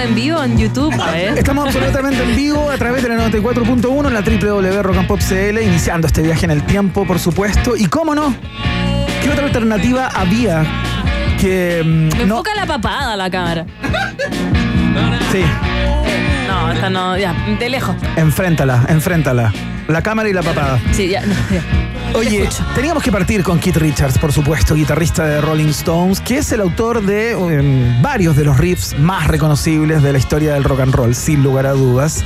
[0.00, 0.96] Estamos en vivo en YouTube?
[1.12, 1.38] Ver.
[1.38, 6.44] Estamos absolutamente en vivo a través de la 94.1 en la www.rockandpop.cl, iniciando este viaje
[6.44, 7.76] en el tiempo, por supuesto.
[7.76, 8.34] Y cómo no,
[9.22, 10.64] ¿qué otra alternativa había
[11.38, 11.88] que mm,
[12.18, 12.38] Me no...
[12.38, 13.66] enfoca la papada la cámara.
[15.32, 15.42] Sí,
[16.48, 17.94] No, esta no, ya, de lejos.
[18.16, 19.52] enfréntala, enfréntala.
[19.88, 20.78] La cámara y la papada.
[20.92, 21.62] Sí, ya, ya.
[22.14, 26.52] Oye, teníamos que partir con Keith Richards, por supuesto, guitarrista de Rolling Stones, que es
[26.52, 27.34] el autor de
[28.02, 31.66] varios de los riffs más reconocibles de la historia del rock and roll, sin lugar
[31.66, 32.22] a dudas.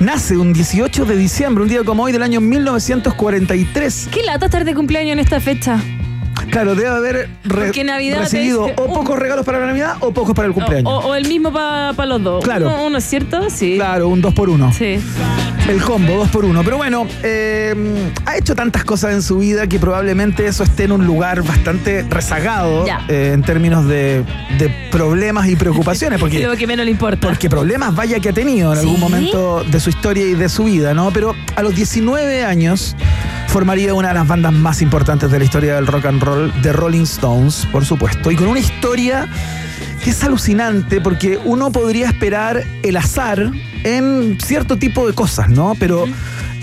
[0.00, 4.08] Nace un 18 de diciembre, un día como hoy del año 1943.
[4.10, 5.78] Qué lata estar de cumpleaños en esta fecha.
[6.50, 10.46] Claro, debe haber re- recibido dice, o pocos regalos para la Navidad o pocos para
[10.46, 10.92] el O, cumpleaños.
[11.04, 12.44] o el mismo para los dos.
[12.44, 12.66] Claro.
[12.66, 13.48] Uno, uno, ¿cierto?
[13.48, 13.74] Sí.
[13.76, 14.98] Claro, un 2 por 1 Sí.
[15.68, 16.62] El combo, dos por uno.
[16.64, 17.74] Pero bueno, eh,
[18.26, 22.04] ha hecho tantas cosas en su vida que probablemente eso esté en un lugar bastante
[22.10, 23.04] rezagado Ya.
[23.08, 24.24] eh, en términos de,
[24.58, 26.18] de problemas y preocupaciones.
[26.18, 27.28] Porque, Lo que menos le importa.
[27.28, 29.00] porque problemas vaya que ha tenido en algún ¿Sí?
[29.00, 31.10] momento de su historia y de su vida, ¿no?
[31.12, 32.96] Pero a los 19 años
[33.46, 36.72] formaría una de las bandas más importantes de la historia del rock and roll, The
[36.72, 39.28] Rolling Stones, por supuesto, y con una historia
[40.02, 43.50] que es alucinante porque uno podría esperar el azar
[43.84, 45.76] en cierto tipo de cosas, ¿no?
[45.78, 46.06] Pero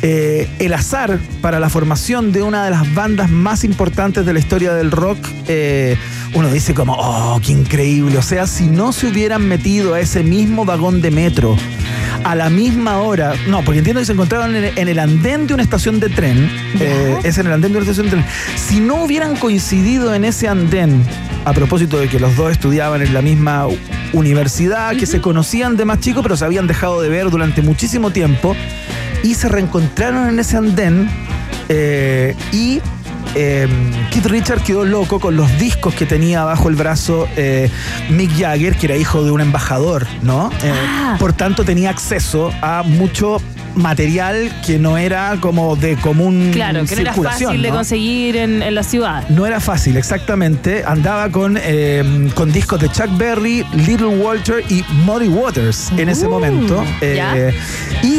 [0.02, 4.40] eh, el azar para la formación de una de las bandas más importantes de la
[4.40, 5.18] historia del rock,
[5.48, 5.98] eh,
[6.34, 8.18] uno dice como, oh, qué increíble.
[8.18, 11.56] O sea, si no se hubieran metido a ese mismo vagón de metro
[12.24, 15.48] a la misma hora, no, porque entiendo que se encontraban en el, en el andén
[15.48, 18.26] de una estación de tren, eh, es en el andén de una estación de tren,
[18.58, 21.02] si no hubieran coincidido en ese andén,
[21.46, 23.68] a propósito de que los dos estudiaban en la misma
[24.14, 28.12] universidad, que se conocían de más chicos, pero se habían dejado de ver durante muchísimo
[28.12, 28.56] tiempo,
[29.24, 31.10] y se reencontraron en ese andén,
[31.70, 32.82] eh, y
[33.36, 33.68] eh,
[34.12, 37.70] Keith Richard quedó loco con los discos que tenía bajo el brazo eh,
[38.10, 40.50] Mick Jagger, que era hijo de un embajador, ¿no?
[40.64, 40.72] Eh,
[41.02, 41.16] Ah.
[41.20, 43.42] Por tanto, tenía acceso a mucho
[43.76, 47.50] material que no era como de común Claro, que no era circulación.
[47.52, 49.28] fácil de conseguir en, en la ciudad.
[49.30, 50.84] No era fácil, exactamente.
[50.86, 56.28] Andaba con, eh, con discos de Chuck Berry, Little Walter y Muddy Waters en ese
[56.28, 56.84] Uh, momento.
[57.02, 57.54] Eh,
[58.04, 58.19] y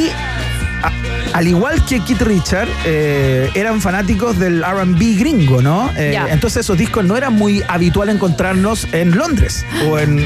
[1.33, 5.91] al igual que Keith Richard, eh, eran fanáticos del RB gringo, ¿no?
[5.97, 10.19] Eh, entonces esos discos no era muy habitual encontrarnos en Londres o en,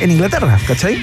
[0.00, 0.98] en Inglaterra, ¿cachai?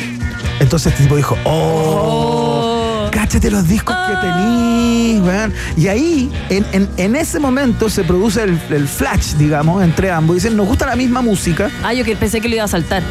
[0.59, 5.53] Entonces este tipo dijo, oh, cacha cáchate los discos que tenís, weón.
[5.75, 10.35] Y ahí, en, en- en ese momento, se produce el, el flash, digamos, entre ambos.
[10.37, 11.69] Dicen, nos gusta la misma música.
[11.83, 13.03] Ah, yo que pensé que lo iba a saltar.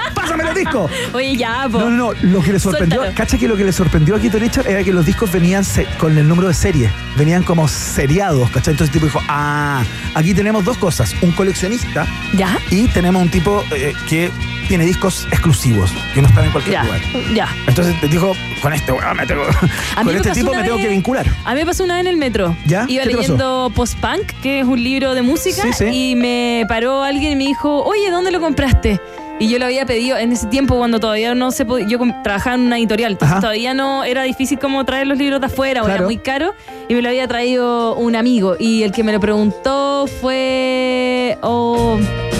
[0.63, 0.91] ¡Pásame los discos!
[1.13, 1.79] Oye, ya, po.
[1.79, 2.19] No, no, no.
[2.21, 3.17] Lo que le sorprendió, Suéltalo.
[3.17, 5.63] cacha que lo que le sorprendió a Keith Richard era que los discos venían
[5.97, 6.89] con el número de serie.
[7.17, 8.73] Venían como seriados, ¿cachai?
[8.73, 9.83] Entonces el tipo dijo, ah,
[10.13, 11.13] aquí tenemos dos cosas.
[11.21, 12.05] Un coleccionista.
[12.33, 12.57] ¿Ya?
[12.71, 14.31] Y tenemos un tipo eh, que
[14.67, 17.01] tiene discos exclusivos, que no están en cualquier Ya, lugar.
[17.35, 17.47] ya.
[17.67, 18.33] Entonces te dijo,
[18.63, 19.43] con este weón me tengo,
[19.95, 21.25] A con este tipo me tengo que vincular.
[21.45, 22.57] A mí me pasó una vez en el metro.
[22.65, 22.85] ¿Ya?
[22.87, 25.85] Iba leyendo Post-Punk, que es un libro de música, Sí, sí.
[25.85, 28.99] y me paró alguien y me dijo, oye, ¿dónde lo compraste?
[29.37, 32.55] Y yo lo había pedido en ese tiempo cuando todavía no se podía, yo trabajaba
[32.55, 33.41] en una editorial, entonces Ajá.
[33.41, 36.53] todavía no era difícil como traer los libros de afuera, o era muy caro,
[36.87, 41.97] y me lo había traído un amigo, y el que me lo preguntó fue, oh,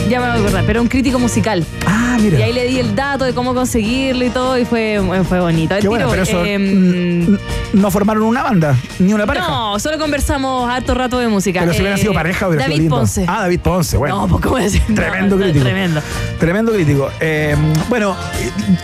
[0.08, 1.66] ya me voy a acordar, pero un crítico musical.
[1.86, 2.38] Ah, mira.
[2.38, 5.74] Y ahí le di el dato de cómo conseguirlo y todo, y fue, fue bonito.
[5.80, 7.38] Qué bueno, pero eso em,
[7.72, 9.46] no formaron una banda, ni una pareja.
[9.46, 11.60] no, solo conversamos harto rato de música.
[11.60, 12.96] Pero si hubieran Eh, sido pareja, hubiera David sido lindo.
[12.96, 13.24] Ponce.
[13.28, 14.20] Ah, David Ponce, bueno.
[14.22, 14.82] No, pues cómo decir.
[14.94, 15.64] Tremendo no, crítico.
[15.64, 16.00] Tremendo.
[16.38, 17.10] Tremendo crítico.
[17.20, 17.56] Eh,
[17.88, 18.16] bueno,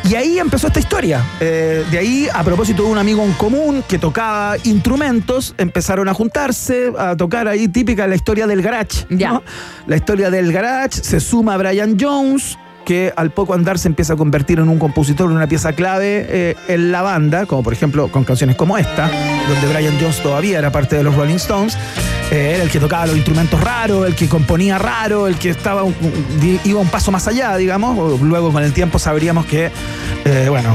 [0.09, 1.22] y ahí empezó esta historia.
[1.41, 6.14] Eh, de ahí, a propósito de un amigo en común que tocaba instrumentos, empezaron a
[6.14, 9.07] juntarse, a tocar ahí típica la historia del garage.
[9.11, 9.43] ¿no?
[9.87, 14.16] La historia del garage, se suma Brian Jones que al poco andar se empieza a
[14.16, 18.09] convertir en un compositor, en una pieza clave eh, en la banda, como por ejemplo
[18.09, 19.09] con canciones como esta,
[19.49, 21.76] donde Brian Jones todavía era parte de los Rolling Stones.
[22.30, 25.83] Eh, era el que tocaba los instrumentos raros, el que componía raro, el que estaba
[25.83, 25.95] un-
[26.64, 28.20] iba un paso más allá, digamos.
[28.22, 29.70] Luego con el tiempo sabríamos que,
[30.24, 30.74] eh, bueno,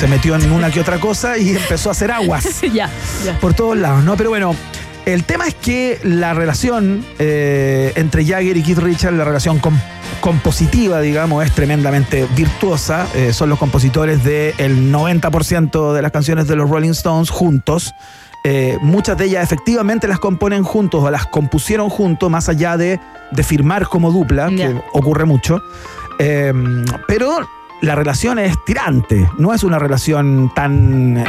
[0.00, 2.88] se metió en una que otra cosa y empezó a hacer aguas ya,
[3.24, 3.38] ya.
[3.40, 4.16] por todos lados, ¿no?
[4.16, 4.56] Pero bueno,
[5.04, 9.78] el tema es que la relación eh, entre Jagger y Keith Richards, la relación com-
[10.20, 13.06] compositiva, digamos, es tremendamente virtuosa.
[13.14, 17.94] Eh, son los compositores del 90% de las canciones de los Rolling Stones juntos.
[18.44, 23.00] Eh, muchas de ellas efectivamente las componen juntos o las compusieron juntos, más allá de,
[23.32, 25.62] de firmar como dupla, que ocurre mucho.
[26.18, 26.52] Eh,
[27.08, 27.40] pero
[27.82, 31.24] la relación es tirante, no es una relación tan eh,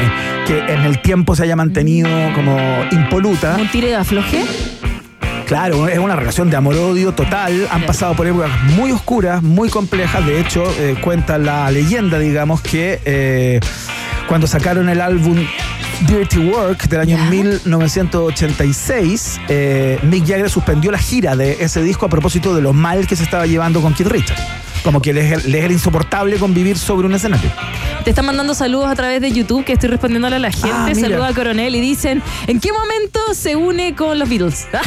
[0.45, 2.57] que en el tiempo se haya mantenido como
[2.91, 3.57] impoluta.
[3.59, 4.45] ¿Un tire de afloje?
[5.47, 7.69] Claro, es una relación de amor-odio total.
[7.71, 10.25] Han pasado por épocas muy oscuras, muy complejas.
[10.25, 13.61] De hecho, eh, cuenta la leyenda, digamos, que eh,
[14.27, 15.37] cuando sacaron el álbum
[16.01, 22.09] Dirty Work del año 1986, eh, Mick Jagger suspendió la gira de ese disco a
[22.09, 24.66] propósito de lo mal que se estaba llevando con Keith Richards.
[24.83, 27.49] Como que les, les era insoportable convivir sobre un escenario.
[28.03, 30.69] Te están mandando saludos a través de YouTube que estoy respondiéndole a la gente.
[30.71, 30.95] Ah.
[30.95, 34.67] Saluda a Coronel y dicen, ¿en qué momento se une con los Beatles?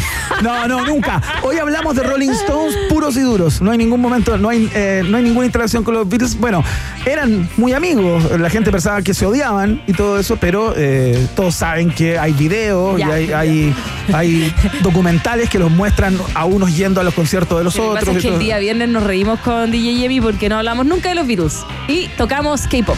[0.42, 1.20] No, no, nunca.
[1.42, 3.60] Hoy hablamos de Rolling Stones puros y duros.
[3.60, 6.38] No hay ningún momento, no hay, eh, no hay ninguna interacción con los Beatles.
[6.38, 6.64] Bueno,
[7.04, 8.24] eran muy amigos.
[8.38, 12.32] La gente pensaba que se odiaban y todo eso, pero eh, todos saben que hay
[12.32, 13.74] videos y hay, hay,
[14.14, 17.88] hay documentales que los muestran a unos yendo a los conciertos de los Lo que
[17.88, 18.04] otros.
[18.06, 21.08] pasa es que el día viernes nos reímos con DJ Yemi porque no hablamos nunca
[21.08, 21.58] de los Beatles.
[21.88, 22.96] Y tocamos K-pop.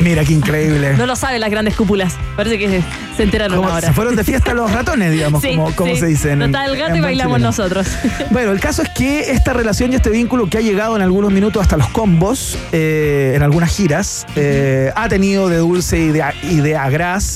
[0.00, 0.96] Mira qué increíble.
[0.96, 2.14] No lo saben las grandes cúpulas.
[2.36, 2.82] Parece que
[3.16, 3.86] se enteraron Como ahora.
[3.88, 6.00] se fueron de fiesta los ratones, digamos, Sí, como, como sí.
[6.00, 6.32] se dice.
[6.32, 7.86] en- No está el gato y bailamos nosotros.
[8.30, 11.30] Bueno, el caso es que esta relación y este vínculo que ha llegado en algunos
[11.32, 16.24] minutos hasta los combos, eh, en algunas giras, eh, ha tenido de dulce y de,
[16.42, 16.76] y de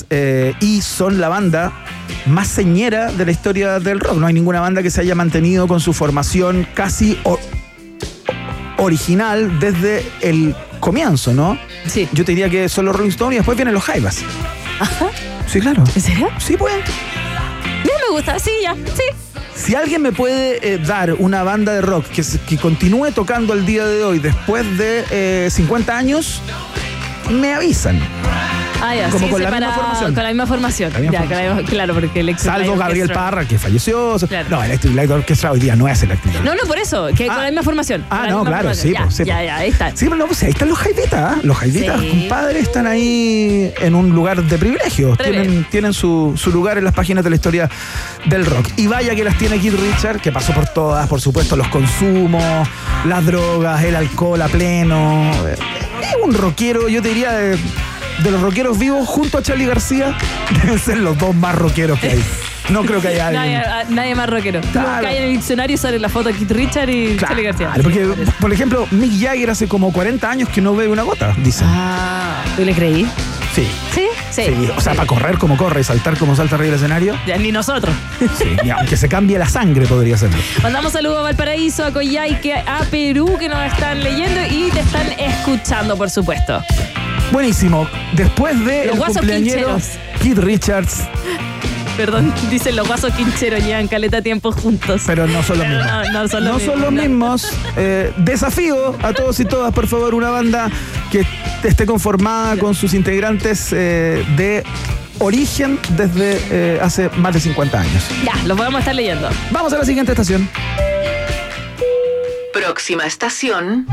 [0.09, 1.71] eh, y son la banda
[2.25, 4.17] más señera de la historia del rock.
[4.17, 7.39] No hay ninguna banda que se haya mantenido con su formación casi o-
[8.83, 11.57] original desde el comienzo, ¿no?
[11.87, 12.07] Sí.
[12.11, 14.23] Yo te diría que son los Rolling Stones y después vienen los Jaivas.
[15.47, 15.83] Sí, claro.
[15.95, 16.29] ¿En serio?
[16.39, 16.73] Sí, pues.
[17.83, 18.39] Mira, me gusta.
[18.39, 18.73] Sí, ya.
[18.73, 19.03] Sí.
[19.55, 23.85] Si alguien me puede eh, dar una banda de rock que, continúe tocando el día
[23.85, 26.41] de hoy después de eh, 50 años,
[27.29, 27.99] me avisan.
[28.83, 29.09] Ah, ya.
[29.09, 30.13] Como sí, con la misma formación.
[30.13, 30.93] Con la misma formación.
[30.93, 34.15] La misma ya, claro, porque el Salvo Gabriel Orchestra- Parra, que falleció.
[34.27, 34.47] Claro.
[34.49, 36.45] No, Electric Light Orchestra hoy día no es Electric Light.
[36.45, 38.05] No, no, por eso, que con la misma formación.
[38.09, 38.75] Ah, no, claro, formación.
[38.87, 39.45] sí, ya, pues, sí, Ya, pues.
[39.47, 39.89] ya, ahí está.
[39.95, 41.13] Sí, pero no, pues ahí están los Jaivitas.
[41.13, 41.39] ¿ah?
[41.43, 42.09] Los Jaivitas, Sí.
[42.09, 45.15] compadre, están ahí en un lugar de privilegio.
[45.15, 47.69] Tienen, tienen su, su lugar en las páginas de la historia
[48.25, 48.67] del rock.
[48.77, 52.67] Y vaya que las tiene Keith Richard, que pasó por todas, por supuesto, los consumos,
[53.05, 55.31] las drogas, el alcohol a pleno.
[55.47, 55.55] Eh,
[56.01, 57.57] Es un rockero, yo te diría, de,
[58.19, 60.15] de los rockeros vivos, junto a Charlie García,
[60.63, 62.23] deben ser los dos más rockeros que hay.
[62.69, 63.43] No creo que haya alguien.
[63.43, 64.61] Nadie, a- nadie más rockero.
[64.71, 64.89] Claro.
[64.97, 67.71] buscas en el diccionario y sale la foto de Keith Richard y Charlie García.
[67.81, 68.07] Porque,
[68.39, 71.67] por ejemplo, Mick Jagger hace como 40 años que no bebe una gota, dicen.
[71.69, 73.05] Ah, ¿tú le creí?
[73.53, 73.67] Sí.
[73.93, 74.43] Sí, sí.
[74.47, 77.15] Sí, o sea, para correr como corre y saltar como salta arriba del escenario.
[77.27, 77.93] Ya, ni nosotros.
[78.37, 80.37] Sí, aunque se cambie la sangre podría serlo.
[80.63, 85.07] Mandamos saludos a Valparaíso, a Coyhaique, a Perú que nos están leyendo y te están
[85.19, 86.63] escuchando, por supuesto.
[87.33, 87.89] Buenísimo.
[88.13, 89.99] Después de Los el guasos cumpleañero quincheros.
[90.21, 90.97] Keith Richards,
[91.97, 95.03] Perdón, dicen los guasos quincheros llevan caleta tiempo juntos.
[95.05, 95.85] pero no son los mismos.
[95.85, 97.49] no, no son los No son los mismos, no.
[97.49, 97.53] mismos.
[97.77, 100.69] Eh, desafío a todos y todas, por favor, una banda
[101.11, 101.25] que
[101.63, 104.63] esté conformada con sus integrantes eh, de
[105.19, 108.03] origen desde eh, hace más de 50 años.
[108.23, 109.27] Ya, los vamos a estar leyendo.
[109.51, 110.47] Vamos a la siguiente estación.
[112.53, 113.87] Próxima estación.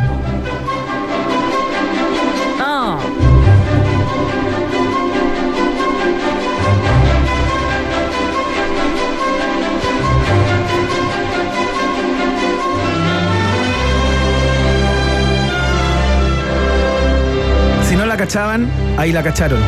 [18.30, 19.58] Cachaban, ahí la cacharon.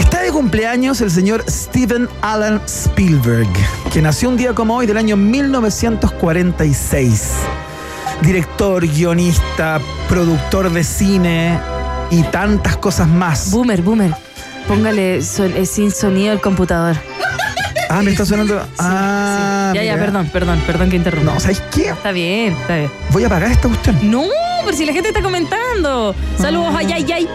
[0.00, 3.46] Está de cumpleaños el señor Steven Alan Spielberg,
[3.92, 7.30] que nació un día como hoy del año 1946.
[8.20, 9.78] Director, guionista,
[10.08, 11.56] productor de cine
[12.10, 13.52] y tantas cosas más.
[13.52, 14.12] Boomer, boomer.
[14.66, 16.96] Póngale son- eh, sin sonido el computador.
[17.88, 18.60] Ah, me está sonando.
[18.78, 20.04] Ah, ya, ya, mira.
[20.06, 21.34] perdón, perdón, perdón que interrumpa.
[21.34, 21.90] No, ¿sabes qué?
[21.90, 22.90] Está bien, está bien.
[23.10, 23.98] Voy a apagar esta cuestión.
[24.10, 24.24] No,
[24.64, 26.14] pero si la gente está comentando.
[26.38, 27.28] Saludos a Yay Yay.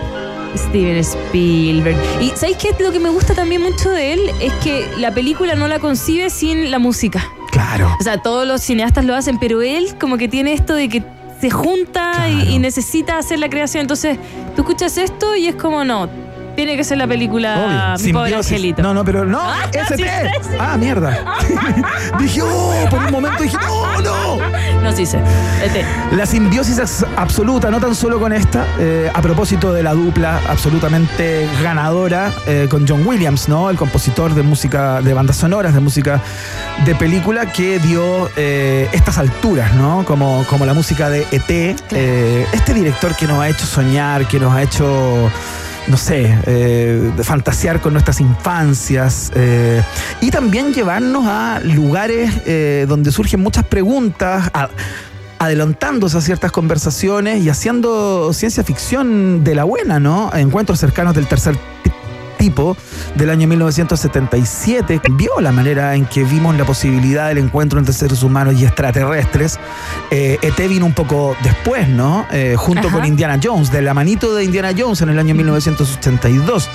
[0.55, 1.97] Steven Spielberg.
[2.21, 2.75] Y ¿sabéis qué?
[2.79, 6.29] Lo que me gusta también mucho de él es que la película no la concibe
[6.29, 7.23] sin la música.
[7.51, 7.95] Claro.
[7.99, 11.03] O sea, todos los cineastas lo hacen, pero él como que tiene esto de que
[11.39, 13.81] se junta y, y necesita hacer la creación.
[13.81, 14.17] Entonces,
[14.55, 16.09] tú escuchas esto y es como, no,
[16.55, 18.81] tiene que ser la película Mi pobre angelito.
[18.81, 19.95] No, no, pero no, Ah, ST.
[19.95, 20.55] sí, sí, sí.
[20.59, 21.35] Ah, mierda.
[22.19, 24.39] dije, oh, por un momento dije, no, no.
[24.83, 25.19] No, sí sé.
[25.63, 25.85] Este.
[26.15, 30.39] La simbiosis es absoluta, no tan solo con esta, eh, a propósito de la dupla
[30.47, 33.69] absolutamente ganadora eh, con John Williams, ¿no?
[33.69, 36.21] El compositor de música, de bandas sonoras, de música
[36.85, 40.05] de película, que dio eh, estas alturas, ¿no?
[40.05, 41.49] Como, como la música de ET.
[42.53, 45.29] este director que nos ha hecho soñar, que nos ha hecho
[45.87, 49.81] no sé, eh, fantasear con nuestras infancias eh,
[50.21, 54.51] y también llevarnos a lugares eh, donde surgen muchas preguntas,
[55.39, 60.31] adelantándose a ciertas conversaciones y haciendo ciencia ficción de la buena, ¿no?
[60.33, 61.57] Encuentros cercanos del tercer
[62.37, 62.77] tipo
[63.15, 68.23] del año 1977 vio la manera en que vimos la posibilidad del encuentro entre seres
[68.23, 69.59] humanos y extraterrestres.
[70.11, 72.25] Eh, ET vino un poco después, ¿no?
[72.31, 72.97] Eh, junto Ajá.
[72.97, 76.69] con Indiana Jones, de la manito de Indiana Jones en el año 1982.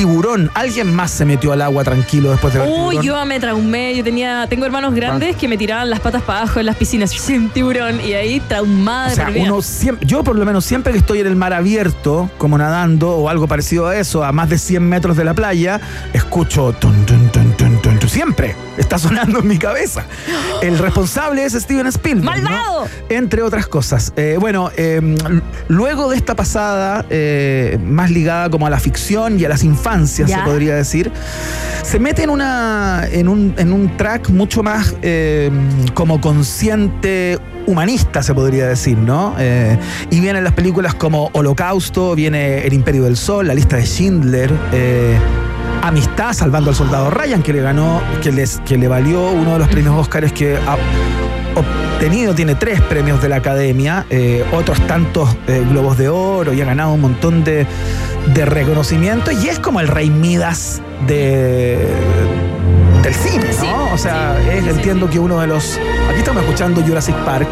[0.00, 3.02] Tiburón, alguien más se metió al agua tranquilo después de ver Uy, Tiburón?
[3.02, 3.94] yo me traumé.
[3.94, 7.10] Yo tenía, tengo hermanos grandes que me tiraban las patas para abajo en las piscinas
[7.20, 10.98] sin tiburón y ahí traumada O sea, uno siempre, yo por lo menos siempre que
[11.00, 14.56] estoy en el mar abierto, como nadando o algo parecido a eso, a más de
[14.56, 15.78] 100 metros de la playa,
[16.14, 17.39] escucho tun, tun, tun.
[18.10, 20.04] Siempre está sonando en mi cabeza.
[20.62, 22.42] El responsable es Steven Spielberg.
[22.42, 22.50] ¿no?
[22.50, 22.86] ¡Malvado!
[23.08, 24.12] Entre otras cosas.
[24.16, 29.38] Eh, bueno, eh, l- luego de esta pasada, eh, más ligada como a la ficción
[29.38, 30.38] y a las infancias, Ya.
[30.38, 31.10] se podría decir,
[31.82, 35.50] se mete en, una, en, un, en un track mucho más eh,
[35.94, 39.34] como consciente humanista, se podría decir, ¿no?
[39.38, 39.78] Eh,
[40.10, 44.50] y vienen las películas como Holocausto, viene El Imperio del Sol, La lista de Schindler,
[44.72, 45.16] eh,
[45.82, 49.58] Amistad, Salvando al Soldado Ryan, que le ganó, que, les, que le valió uno de
[49.60, 50.76] los premios Óscares que ha
[51.54, 56.60] obtenido, tiene tres premios de la Academia, eh, otros tantos eh, Globos de Oro y
[56.60, 57.66] ha ganado un montón de,
[58.34, 61.78] de reconocimiento y es como el rey Midas de,
[63.02, 63.92] del cine, ¿no?
[63.94, 65.78] o sea, es- entiendo que uno de los...
[66.10, 67.48] Aquí estamos escuchando Jurassic Park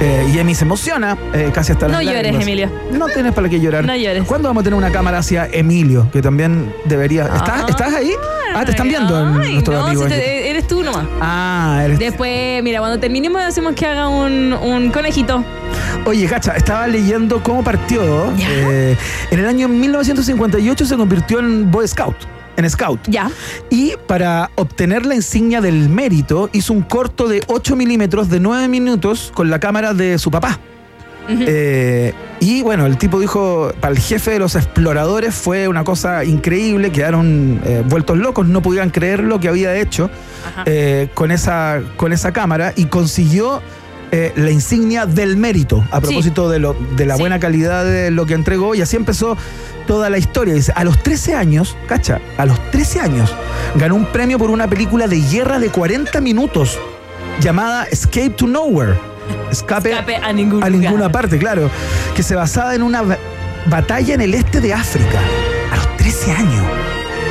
[0.00, 2.42] eh, y Emi se emociona eh, casi hasta las No llores, lágrimas.
[2.42, 2.70] Emilio.
[2.92, 3.84] No tienes para qué llorar.
[3.84, 4.24] No llores.
[4.24, 6.08] ¿Cuándo vamos a tener una cámara hacia Emilio?
[6.12, 7.24] Que también debería...
[7.26, 8.12] ¿Estás, ¿estás ahí?
[8.54, 10.06] Ah, te están viendo Ay, nuestros no, amigos.
[10.08, 10.20] si aquí.
[10.22, 11.04] te- eres tú nomás.
[11.20, 11.98] Ah, eres...
[12.00, 15.44] Después, mira, cuando terminemos hacemos que haga un, un conejito.
[16.04, 18.32] Oye, Cacha, estaba leyendo cómo partió.
[18.38, 18.96] Eh,
[19.30, 22.16] en el año 1958 se convirtió en Boy Scout.
[22.56, 23.00] En Scout.
[23.08, 23.30] Ya.
[23.70, 28.68] Y para obtener la insignia del mérito, hizo un corto de 8 milímetros de 9
[28.68, 30.58] minutos con la cámara de su papá.
[31.28, 36.24] Eh, y bueno, el tipo dijo, para el jefe de los exploradores fue una cosa
[36.24, 40.10] increíble, quedaron eh, vueltos locos, no podían creer lo que había hecho
[40.66, 43.62] eh, con, esa, con esa cámara y consiguió
[44.10, 46.06] eh, la insignia del mérito a Sí.
[46.08, 49.36] propósito de, lo, de la buena calidad de lo que entregó y así empezó
[49.86, 50.54] toda la historia.
[50.54, 53.34] Dice, a los 13 años, cacha, a los 13 años
[53.76, 56.78] ganó un premio por una película de guerra de 40 minutos
[57.40, 58.94] llamada Escape to Nowhere.
[59.50, 60.90] Escape, Escape a ningún a lugar.
[60.90, 61.70] ninguna parte, claro.
[62.14, 63.18] Que se basaba en una ba-
[63.66, 65.18] batalla en el este de África.
[65.72, 66.61] A los 13 años.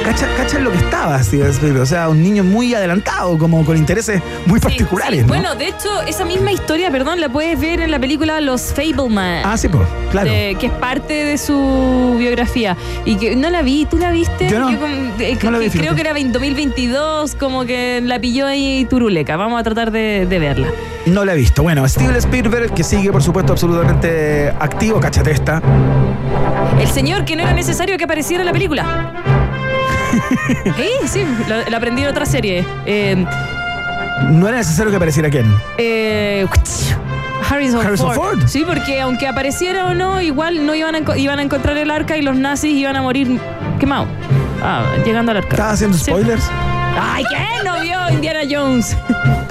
[0.03, 1.83] Cacha, cacha lo que estaba Steven Spielberg.
[1.83, 5.27] O sea, un niño muy adelantado, como con intereses muy particulares, ¿no?
[5.29, 9.43] Bueno, de hecho, esa misma historia, perdón, la puedes ver en la película Los Fableman.
[9.45, 10.29] Ah, sí, pues, claro.
[10.29, 12.75] de- que es parte de su biografía.
[13.05, 14.49] Y que no la vi, ¿tú la viste?
[14.49, 14.65] Yo no.
[14.67, 14.85] como-
[15.19, 19.37] eh, No la vi, que creo que era 2022, como que la pilló ahí turuleca.
[19.37, 20.67] Vamos a tratar de, de verla.
[21.05, 21.63] No la he visto.
[21.63, 25.61] Bueno, Steven Spielberg, que sigue, por supuesto, absolutamente activo, cachatesta.
[26.79, 29.30] El señor que no era necesario que apareciera en la película.
[30.77, 32.65] Sí, sí, la, la aprendí en otra serie.
[32.85, 33.25] Eh,
[34.29, 35.45] No era necesario que apareciera quién.
[35.77, 36.45] eh,
[37.49, 38.39] Harrison, Harrison Ford.
[38.39, 38.47] Ford.
[38.47, 42.15] Sí, porque aunque apareciera o no, igual no iban a, iban a encontrar el arca
[42.15, 43.39] y los nazis iban a morir
[43.79, 44.07] quemados.
[44.63, 45.49] Ah, llegando al arca.
[45.49, 46.11] ¿Estás haciendo Sí.
[46.99, 47.63] Ay, ¿qué?
[47.63, 48.95] No vio Indiana Jones.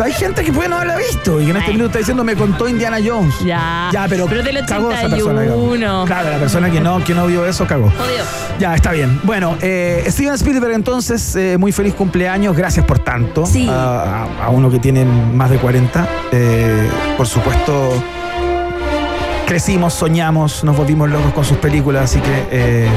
[0.02, 2.34] Hay gente que puede no haberla visto y que en este minuto está diciendo me
[2.34, 3.34] contó Indiana Jones.
[3.44, 3.90] Ya.
[3.92, 5.42] Ya, pero, Pero del cagó esa persona.
[5.42, 5.64] digamos.
[5.68, 6.04] 81.
[6.06, 7.90] Claro, la persona que no, que no vio eso cagó.
[7.90, 8.24] Jodido.
[8.58, 9.20] Ya, está bien.
[9.24, 13.44] Bueno, eh, Steven Spielberg entonces, eh, muy feliz cumpleaños, gracias por tanto.
[13.44, 13.68] Sí.
[13.68, 16.08] A, a- a uno que tiene más de 40.
[16.32, 16.88] Eh,
[17.18, 17.92] por supuesto,
[19.46, 22.46] crecimos, soñamos, nos volvimos locos con sus películas, así que...
[22.50, 22.88] eh,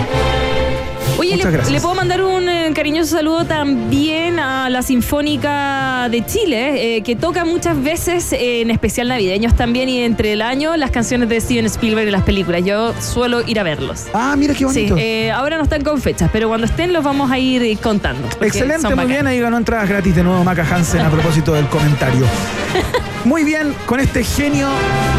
[1.17, 1.71] Oye, Muchas le, gracias.
[1.73, 7.15] le puedo mandar un eh, cariñoso saludo también a la Sinfónica de Chile, eh, que
[7.15, 11.39] toca muchas veces, eh, en especial navideños también, y entre el año, las canciones de
[11.39, 12.63] Steven Spielberg en las películas.
[12.65, 14.05] Yo suelo ir a verlos.
[14.13, 14.95] Ah, mira qué bonito.
[14.95, 18.27] Sí, eh, ahora no están con fechas, pero cuando estén los vamos a ir contando.
[18.41, 19.27] Excelente, muy bien.
[19.27, 22.25] Ahí ganó entradas gratis de nuevo Maca Hansen a propósito del comentario.
[23.25, 24.67] Muy bien, con este genio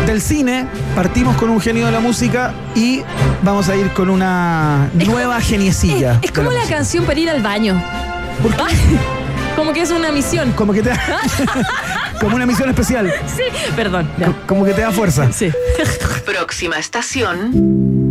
[0.06, 3.02] del cine, partimos con un genio de la música y
[3.42, 6.18] vamos a ir con una nueva geniecilla.
[6.20, 7.82] Es como la canción para ir al baño.
[9.56, 10.50] Como que es una misión.
[10.52, 11.00] Como que te da,
[12.20, 13.12] como una misión especial.
[13.36, 13.44] Sí,
[13.76, 14.10] perdón.
[14.18, 14.32] ya.
[14.48, 15.30] Como que te da fuerza.
[15.32, 15.52] Sí.
[16.26, 18.03] Próxima estación.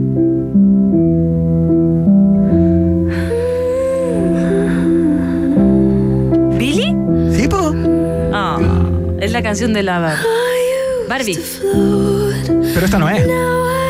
[9.33, 10.17] La canción de la Bar-
[11.09, 11.39] Barbie.
[12.73, 13.25] Pero esta no es.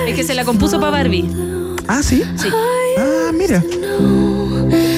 [0.08, 1.30] Es que se la compuso para Barbie.
[1.88, 2.24] Ah, ¿sí?
[2.38, 2.48] Sí.
[2.98, 3.64] Ah, mira.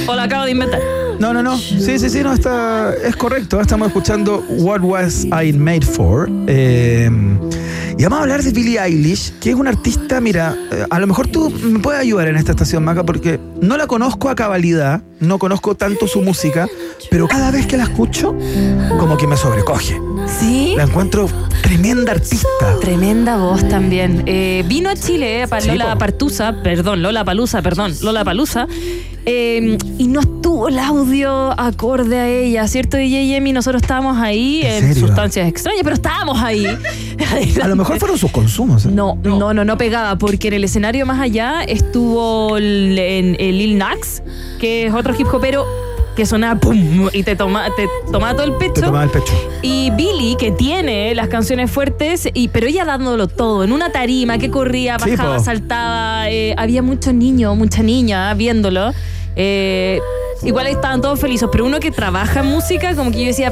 [0.07, 0.79] O la acabo de inventar.
[1.19, 1.57] No, no, no.
[1.57, 3.59] Sí, sí, sí, no, está, es correcto.
[3.59, 6.29] Estamos escuchando What Was I Made For.
[6.47, 7.09] Eh,
[7.97, 11.07] y vamos a hablar de Billie Eilish, que es una artista, mira, eh, a lo
[11.07, 15.01] mejor tú me puedes ayudar en esta estación, Maca, porque no la conozco a cabalidad,
[15.21, 16.67] no conozco tanto su música,
[17.09, 18.35] pero cada vez que la escucho,
[18.99, 19.97] como que me sobrecoge.
[20.27, 20.73] Sí.
[20.75, 21.27] La encuentro
[21.61, 22.47] tremenda artista.
[22.81, 24.23] Tremenda voz también.
[24.25, 25.97] Eh, vino a Chile eh, para Lola.
[25.97, 28.67] Partusa, perdón, Lola Palusa, perdón, Lola Palusa.
[29.25, 32.97] eh, y no estuvo el audio acorde a ella, ¿cierto?
[32.97, 36.65] DJ y Emi, nosotros estábamos ahí ¿En en, sustancias extrañas, pero estábamos ahí.
[37.63, 38.85] A lo mejor fueron sus consumos.
[38.85, 38.89] ¿eh?
[38.91, 43.57] No, no, no, no pegaba, porque en el escenario más allá estuvo el, en- el
[43.57, 44.21] Lil Nax,
[44.59, 45.65] que es otro hip hopero
[46.15, 48.81] que sonaba pum y te toma, te tomaba todo el Te pecho.
[48.85, 49.33] tomaba el pecho.
[49.61, 54.37] Y Billy, que tiene las canciones fuertes, y, pero ella dándolo todo, en una tarima
[54.37, 58.93] que corría, bajaba, saltaba, eh, había muchos niños, mucha niña viéndolo.
[59.35, 59.99] Eh,
[60.43, 63.51] igual estaban todos felices, pero uno que trabaja en música, como que yo decía,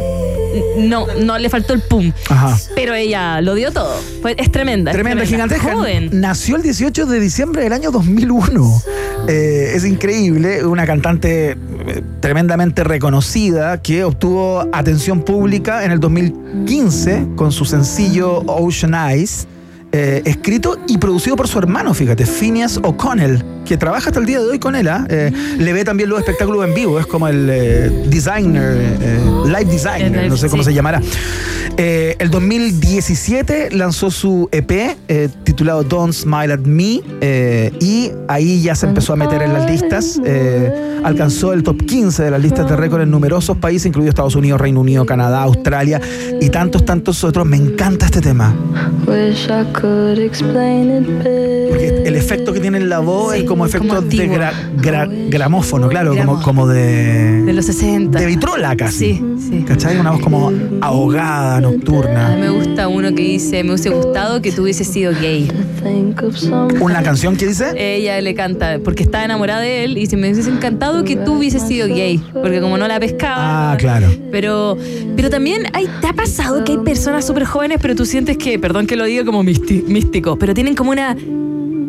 [0.78, 2.12] no, no, le faltó el pum.
[2.30, 2.58] Ajá.
[2.76, 3.96] Pero ella lo dio todo.
[4.22, 4.92] Fue- es tremenda.
[4.92, 5.74] es Tremenda, gigantesca.
[5.74, 6.10] Joven.
[6.14, 8.82] Nació el 18 de diciembre del año 2001.
[9.28, 11.58] Eh, es increíble, una cantante eh,
[12.20, 19.48] tremendamente reconocida que obtuvo atención pública en el 2015 con su sencillo Ocean Eyes.
[19.96, 24.40] Eh, escrito y producido por su hermano, fíjate, Phineas O'Connell, que trabaja hasta el día
[24.40, 24.88] de hoy con él.
[24.88, 25.06] ¿ah?
[25.08, 28.98] Eh, le ve también los espectáculos en vivo, es como el eh, designer,
[29.46, 31.00] live designer, no sé cómo se llamará.
[31.78, 34.96] El 2017 lanzó su EP
[35.44, 37.02] titulado Don't Smile at Me
[37.80, 40.20] y ahí ya se empezó a meter en las listas.
[40.26, 44.36] eh, alcanzó el top 15 de las listas de récord en numerosos países, incluidos Estados
[44.36, 46.00] Unidos, Reino Unido, Canadá, Australia
[46.42, 47.46] y tantos, tantos otros.
[47.46, 48.56] Me encanta este tema.
[51.70, 55.30] Porque el efecto que tiene en la voz es como efecto como de gra- gra-
[55.30, 58.20] gramófono, claro, como, como de, De los 60.
[58.20, 58.94] de vitrola casi.
[59.16, 59.64] Sí, sí.
[59.68, 59.98] ¿Cachai?
[60.00, 60.52] Una voz como
[60.82, 62.36] ahogada, nocturna.
[62.40, 65.52] me gusta uno que dice, me hubiese gustado que tú hubieses sido gay.
[66.80, 67.72] Una canción que dice.
[67.76, 71.34] Ella le canta, porque está enamorada de él, y dice, me hubiese encantado que tú
[71.38, 73.72] hubieses sido gay, porque como no la pescaba.
[73.74, 74.08] Ah, claro.
[74.32, 74.78] Pero,
[75.16, 78.60] pero también hay, ¿te ha pasado que hay personas súper jóvenes, pero tú sientes que,
[78.60, 81.16] perdón que lo diga como místico, pero tienen como una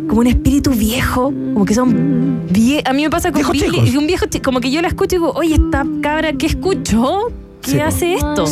[0.07, 4.07] como un espíritu viejo, como que son vie- a mí me pasa con Billy, un
[4.07, 7.33] viejo como que yo la escucho y digo, oye, esta cabra que escucho
[7.65, 8.45] qué hace esto?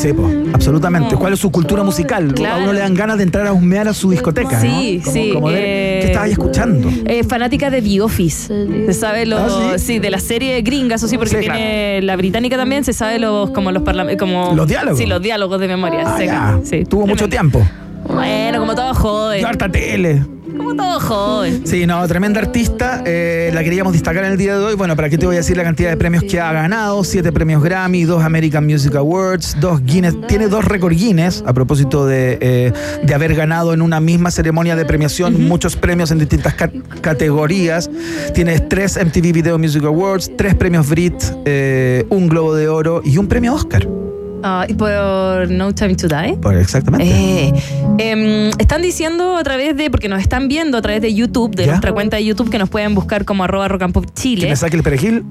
[0.53, 1.17] Absolutamente.
[1.17, 2.33] ¿Cuál es su cultura musical?
[2.35, 2.57] Claro.
[2.57, 4.61] A uno le dan ganas de entrar a husmear a su discoteca.
[4.61, 5.05] Sí, ¿no?
[5.05, 6.91] Como- sí, como ver, eh, ¿Qué estabas escuchando?
[7.07, 8.49] Eh, fanática de The Office.
[8.87, 9.41] Se sabe los.
[9.41, 9.99] ¿Ah, sí?
[9.99, 13.51] de la serie gringa, eso sí, porque Sí, tiene la británica también, se sabe los
[13.51, 13.83] como los
[14.19, 14.99] como ¿Los diálogos?
[14.99, 16.03] Sí, los diálogos de memoria.
[16.07, 16.85] Ah, sí, ya.
[16.89, 17.61] Tuvo mucho tiempo.
[18.09, 19.45] Bueno, como todo joven.
[19.45, 20.23] Harta tele.
[20.63, 21.63] Como todo joven.
[21.67, 23.03] Sí, no, tremenda artista.
[23.05, 24.75] eh, la queríamos destacar en el día de hoy.
[24.75, 27.03] Bueno, ¿para qué te voy a decir la cantidad de premios que ha ganado?
[27.05, 30.15] Siete premios Grammy, dos American Music Awards, dos Guinness.
[30.29, 34.77] Tiene dos récord Guinness a propósito de, eh, de haber ganado en una misma ceremonia
[34.77, 37.91] de premiación muchos premios en distintas ca- categorías.
[38.35, 43.19] Tiene tres MTV Video Music Awards, tres premios Brit, eh, un Globo de Oro y
[43.19, 43.87] un premio Oscar.
[44.69, 46.37] Y por No Time to Die.
[46.41, 47.07] Por exactamente.
[47.07, 47.53] Eh,
[47.99, 51.65] em, están diciendo a través de, porque nos están viendo a través de YouTube, de
[51.65, 51.73] ¿Ya?
[51.73, 54.49] nuestra cuenta de YouTube, que nos pueden buscar como arroba rock and pop ¿Que Chile.
[54.49, 55.25] me saque el perejil?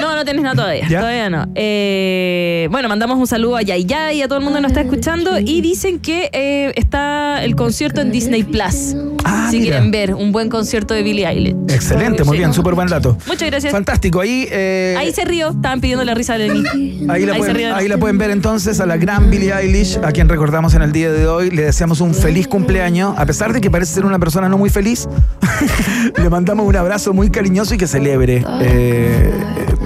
[0.00, 0.88] No, no tienes nada todavía.
[0.88, 1.00] ¿Ya?
[1.00, 1.46] Todavía no.
[1.54, 4.72] Eh, bueno, mandamos un saludo a Yay Yay y a todo el mundo que nos
[4.72, 5.38] está escuchando.
[5.38, 8.94] Y dicen que eh, está el concierto en Disney Plus.
[9.24, 9.72] Ah, si mira.
[9.76, 11.54] quieren ver un buen concierto de Billie Eilish.
[11.68, 12.38] Excelente, muy Sí.
[12.40, 13.16] bien, súper buen dato.
[13.26, 13.72] Muchas gracias.
[13.72, 14.48] Fantástico, ahí...
[14.50, 15.50] eh, Ahí se rió.
[15.50, 17.06] Estaban pidiendo la risa de Lenny.
[17.08, 20.10] Ahí la, se pueden, ahí la pueden ver entonces a la gran Billie Eilish, a
[20.12, 21.50] quien recordamos en el día de hoy.
[21.50, 24.70] Le deseamos un feliz cumpleaños, a pesar de que parece ser una persona no muy
[24.70, 25.08] feliz.
[26.16, 29.30] le mandamos un abrazo muy cariñoso y que celebre eh,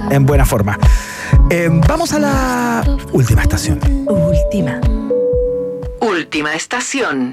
[0.09, 0.77] en buena forma.
[1.49, 3.79] Eh, vamos a la última estación.
[4.07, 4.79] Última.
[6.01, 7.31] Última estación.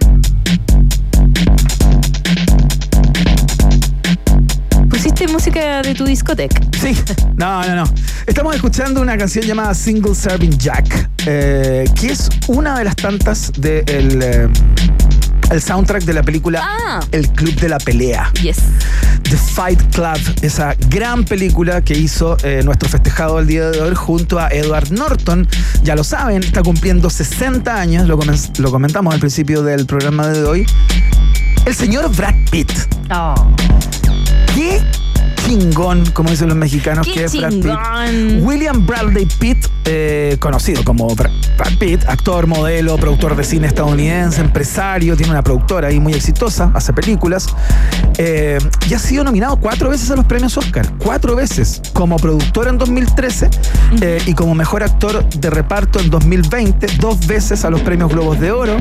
[4.88, 6.60] ¿Pusiste música de tu discoteca?
[6.80, 6.96] Sí,
[7.36, 7.84] no, no, no.
[8.26, 13.52] Estamos escuchando una canción llamada Single Serving Jack, eh, que es una de las tantas
[13.58, 14.50] del
[15.50, 17.00] el soundtrack de la película Ah.
[17.12, 18.30] El Club de la Pelea.
[18.42, 18.58] Yes.
[19.22, 23.94] The Fight Club, esa gran película que hizo eh, nuestro festejado el día de hoy
[23.94, 25.46] junto a Edward Norton.
[25.82, 30.28] Ya lo saben, está cumpliendo 60 años, lo, comen- lo comentamos al principio del programa
[30.28, 30.66] de hoy.
[31.64, 32.70] El señor Brad Pitt.
[33.10, 33.34] Oh.
[34.54, 34.82] Qué
[35.58, 37.50] chingón, como dicen los mexicanos, que es Brad.
[37.50, 38.42] Pitt.
[38.42, 44.40] William Bradley Pitt, eh, conocido como Bra- Brad Pitt, actor, modelo, productor de cine estadounidense,
[44.40, 47.46] empresario, tiene una productora ahí muy exitosa, hace películas,
[48.18, 52.68] eh, y ha sido nominado cuatro veces a los premios Oscar, cuatro veces, como productor
[52.68, 53.48] en 2013
[54.00, 58.40] eh, y como mejor actor de reparto en 2020, dos veces a los premios Globos
[58.40, 58.76] de Oro.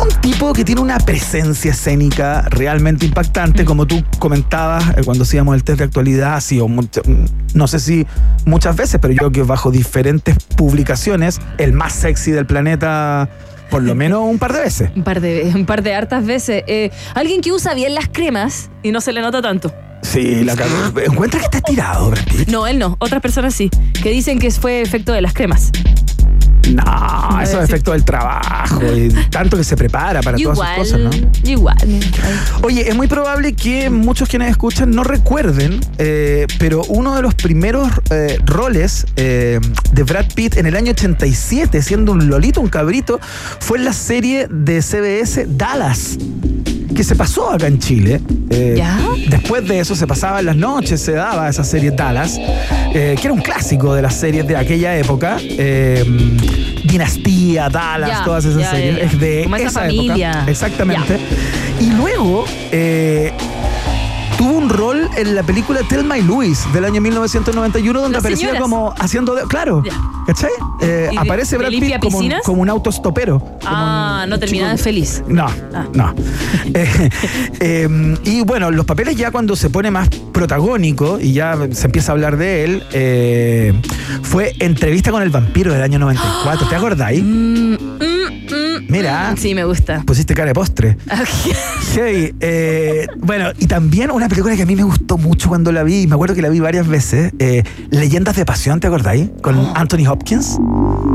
[0.00, 5.24] Eh, un tipo que tiene una presencia escénica realmente impactante, como tú comentabas eh, cuando
[5.24, 7.24] hacíamos el test de actualidad, ha sido mucho- mm,
[7.54, 8.06] no sé si
[8.44, 13.28] muchas veces, pero yo creo que bajo diferentes publicaciones, el más sexy del planeta,
[13.70, 14.90] por lo menos un par de veces.
[14.96, 16.64] Un par de, un par de hartas veces.
[16.66, 19.72] Eh, alguien que usa bien las cremas y no se le nota tanto.
[20.02, 20.54] Sí, la.
[21.04, 22.48] Encuentra que está tirado, Brad Pitt.
[22.48, 22.96] No, él no.
[23.00, 23.68] Otras personas sí.
[24.02, 25.70] Que dicen que fue efecto de las cremas.
[26.74, 31.00] No, eso es efecto del trabajo y tanto que se prepara para todas esas cosas,
[31.00, 31.10] ¿no?
[31.44, 31.76] igual.
[32.62, 37.34] Oye, es muy probable que muchos quienes escuchan no recuerden, eh, pero uno de los
[37.34, 39.60] primeros eh, roles eh,
[39.92, 43.20] de Brad Pitt en el año 87, siendo un lolito, un cabrito,
[43.58, 46.18] fue en la serie de CBS Dallas.
[46.94, 48.20] Que se pasó acá en Chile.
[48.50, 48.98] Eh, ¿Ya?
[49.28, 52.36] Después de eso se pasaba en las noches, se daba esa serie Dallas,
[52.94, 55.36] eh, que era un clásico de las series de aquella época.
[55.40, 56.04] eh,
[56.84, 59.12] Dinastía, Dallas, Ya, todas esas ya, series.
[59.12, 60.30] Es de Como esa esa familia.
[60.32, 60.50] época.
[60.50, 61.18] Exactamente.
[61.80, 62.44] Y luego
[64.70, 68.62] rol en la película Thelma y Louis del año 1991, donde Las aparecía señoras.
[68.62, 69.34] como haciendo.
[69.34, 69.82] de- claro,
[70.26, 70.50] ¿cachai?
[70.80, 72.42] Eh, ¿Y de- aparece Brad limpia Pitt como un, piscinas?
[72.44, 73.42] como un autostopero.
[73.64, 75.22] Ah, no terminaba chico- feliz.
[75.28, 75.86] No, Ah.
[75.94, 76.14] no.
[76.72, 77.10] Eh,
[77.60, 82.12] eh, y bueno, los papeles ya cuando se pone más protagónico y ya se empieza
[82.12, 83.72] a hablar de él, eh,
[84.22, 86.68] fue Entrevista con el vampiro del año 94.
[86.68, 87.22] ¿Te acordáis?
[87.24, 87.74] Mm,
[88.88, 89.34] Mira.
[89.36, 90.02] Sí, me gusta.
[90.04, 90.96] Pusiste cara de postre.
[91.94, 92.34] Heavy.
[92.40, 96.02] Eh, bueno, y también una película que a mí me gustó mucho cuando la vi,
[96.02, 99.28] y me acuerdo que la vi varias veces, eh, Leyendas de Pasión, ¿te acordáis?
[99.42, 100.58] Con Anthony Hopkins.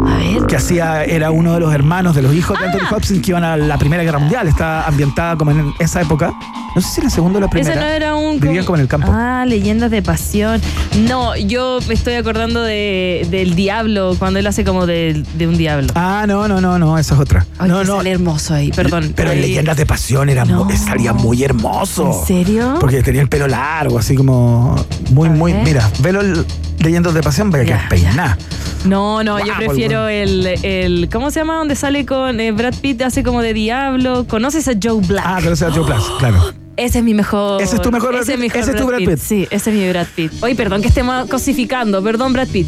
[0.08, 0.46] A ver.
[0.48, 3.44] Que hacía, era uno de los hermanos de los hijos de Anthony Hopkins que iban
[3.44, 4.48] a la Primera Guerra Mundial.
[4.48, 6.34] Está ambientada como en esa época.
[6.76, 7.72] No sé si la segunda o la primera.
[7.72, 8.40] Ese no era un.
[8.40, 9.10] Vivían como en el campo.
[9.10, 10.62] Ah, leyendas de pasión.
[11.08, 15.58] No, yo me estoy acordando de, del diablo, cuando él hace como de, de un
[15.58, 15.88] diablo.
[15.96, 17.46] Ah, no, no, no, no, esa es otra.
[17.58, 17.98] Ay, no, que no.
[17.98, 19.14] sale hermoso ahí, perdón.
[19.16, 22.20] Pero en Leyendas de Pasión era mu- salía muy hermoso.
[22.22, 22.78] ¿En serio?
[22.82, 24.76] Porque tenía el pelo largo, así como
[25.12, 25.54] muy, muy.
[25.54, 26.46] Mira, velo el
[26.80, 28.38] Leyendas de Pasión, vaya que peiná.
[28.84, 31.10] No, no, yo prefiero el, el.
[31.12, 31.56] ¿Cómo se llama?
[31.56, 34.26] Donde sale con eh, Brad Pitt, hace como de diablo.
[34.28, 35.26] ¿Conoces a Joe Black?
[35.26, 36.54] Ah, no sea Joe Plus, claro.
[36.78, 37.62] Ese es mi mejor.
[37.62, 38.42] ¿Ese es tu mejor Brad ese Pitt?
[38.42, 39.18] mejor ¿Ese es tu Brad Pitt?
[39.18, 40.34] Sí, ese es mi Brad Pitt.
[40.44, 42.04] Oye, perdón que estemos cosificando.
[42.04, 42.68] Perdón, Brad Pitt.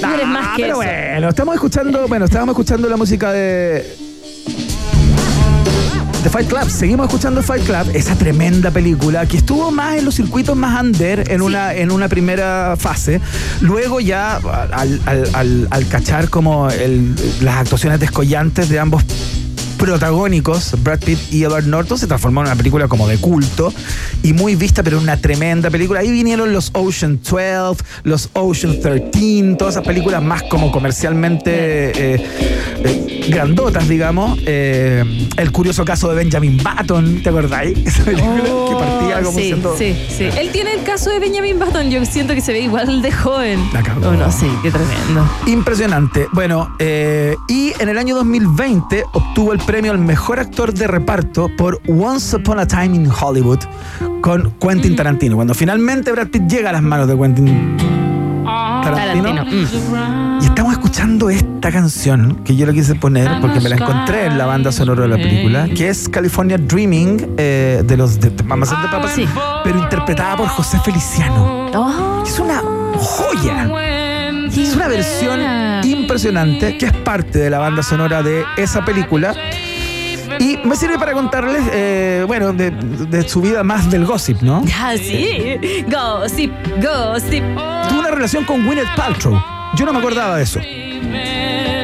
[0.00, 0.90] Tú eres más que pero eso.
[1.10, 3.96] bueno, estamos escuchando, bueno, estábamos escuchando la música de
[6.36, 10.54] Fight Club, seguimos escuchando Fight Club, esa tremenda película que estuvo más en los circuitos
[10.54, 13.22] más under en una en una primera fase,
[13.62, 19.02] luego ya al, al- al- al cachar como el- las actuaciones descollantes de ambos
[19.76, 23.72] protagónicos, Brad Pitt y Edward Norton, se transformó en una película como de culto
[24.22, 26.00] y muy vista, pero una tremenda película.
[26.00, 32.26] Ahí vinieron los Ocean 12, los Ocean 13, todas esas películas más como comercialmente eh,
[32.84, 34.38] eh, grandotas, digamos.
[34.46, 37.78] Eh, el curioso caso de Benjamin Button, ¿te acordáis?
[37.86, 39.76] Esa película que partía como Oh, sí, siendo...
[39.76, 40.24] sí, sí.
[40.38, 41.90] Él tiene el caso de Benjamin Button.
[41.90, 43.60] Yo siento que se ve igual de joven.
[43.72, 43.82] La.
[44.06, 45.28] Oh, no, sí, qué tremendo.
[45.46, 46.26] Impresionante.
[46.32, 51.80] Bueno, y en el año 2020 obtuvo el premio al mejor actor de reparto por
[51.88, 53.58] Once Upon a Time in Hollywood
[54.20, 54.94] con Quentin.
[54.94, 55.34] Tarantino.
[55.34, 57.76] Cuando finalmente Brad Pitt llega a las manos de Quentin
[58.46, 59.24] Tarantino.
[59.24, 59.44] Tarantino.
[59.44, 60.38] mm.
[60.40, 64.38] Y estamos escuchando esta canción que yo le quise poner porque me la encontré en
[64.38, 68.72] la banda sonora de la película, que es California Dreaming eh, de los de Mamas
[68.72, 69.16] and the Papas,
[69.64, 71.70] pero interpretada por José Feliciano.
[71.74, 72.22] Oh.
[72.24, 72.62] Es una
[72.98, 74.05] joya.
[74.54, 75.40] Es una versión
[75.84, 79.34] impresionante que es parte de la banda sonora de esa película.
[80.38, 84.62] Y me sirve para contarles, eh, bueno, de, de su vida más del gossip, ¿no?
[84.78, 85.56] Ah, sí.
[85.88, 87.42] Gossip, gossip.
[87.88, 89.42] Tuvo una relación con Gwyneth Paltrow.
[89.76, 90.60] Yo no me acordaba de eso.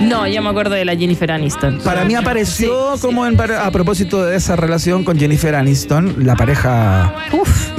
[0.02, 1.80] No, ya me acuerdo de la Jennifer Aniston.
[1.84, 7.14] Para mí apareció como en, a propósito de esa relación con Jennifer Aniston, la pareja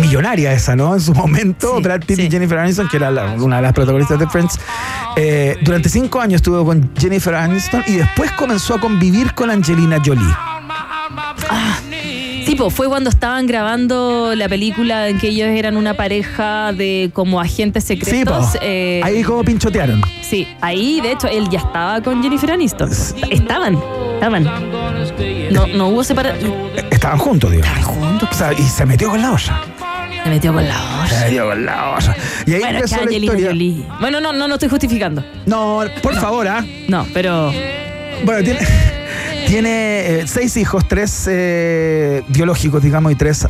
[0.04, 0.94] millonaria esa, ¿no?
[0.94, 4.20] En su momento, Brad Pitt y Jennifer Aniston, que era la- una de las protagonistas
[4.20, 4.60] de Friends.
[5.16, 10.00] Eh, durante cinco años estuvo con Jennifer Aniston y después comenzó a convivir con Angelina
[10.06, 10.34] Jolie.
[12.46, 17.10] Sí, pues fue cuando estaban grabando la película en que ellos eran una pareja de
[17.14, 18.58] como agentes Sí, secretos.
[18.62, 20.02] eh, Ahí como pinchotearon.
[20.22, 22.90] Sí, ahí de hecho él ya estaba con Jennifer Aniston.
[23.32, 23.80] Estaban,
[24.16, 24.44] estaban.
[25.52, 26.54] No, no hubo separación.
[26.92, 27.64] Estaban juntos, digo.
[27.64, 28.30] Estaban juntos.
[28.32, 29.62] O sea, y se metió con la olla.
[30.24, 31.10] Se metió con la olla.
[31.10, 32.16] Se metió con la olla.
[32.46, 33.48] Y ahí Bueno, empezó la historia.
[33.50, 33.86] Jolie.
[34.00, 35.24] Bueno, no, no, no estoy justificando.
[35.46, 36.66] No, por favor, ¿ah?
[36.88, 37.52] No, pero.
[38.26, 38.60] Bueno, tiene,
[39.48, 43.48] tiene eh, seis hijos, tres eh, biológicos, digamos, y tres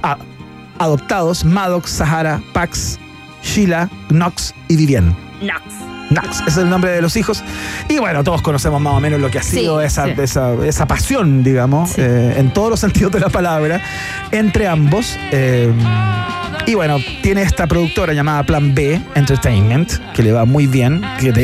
[0.79, 2.99] adoptados: Maddox, Sahara, Pax,
[3.43, 5.15] Sheila, Knox y Vivienne.
[5.41, 5.92] Knox.
[6.21, 7.43] Ese es el nombre de los hijos.
[7.89, 10.13] Y bueno, todos conocemos más o menos lo que ha Sí, sido esa, sí.
[10.17, 13.81] esa, esa pasión, digamos, eh, en todos los sentidos de la palabra,
[14.31, 15.17] entre ambos.
[15.31, 15.71] Eh,
[16.65, 21.33] y bueno, tiene esta productora llamada Plan B Entertainment, que le va muy bien, que
[21.33, 21.41] de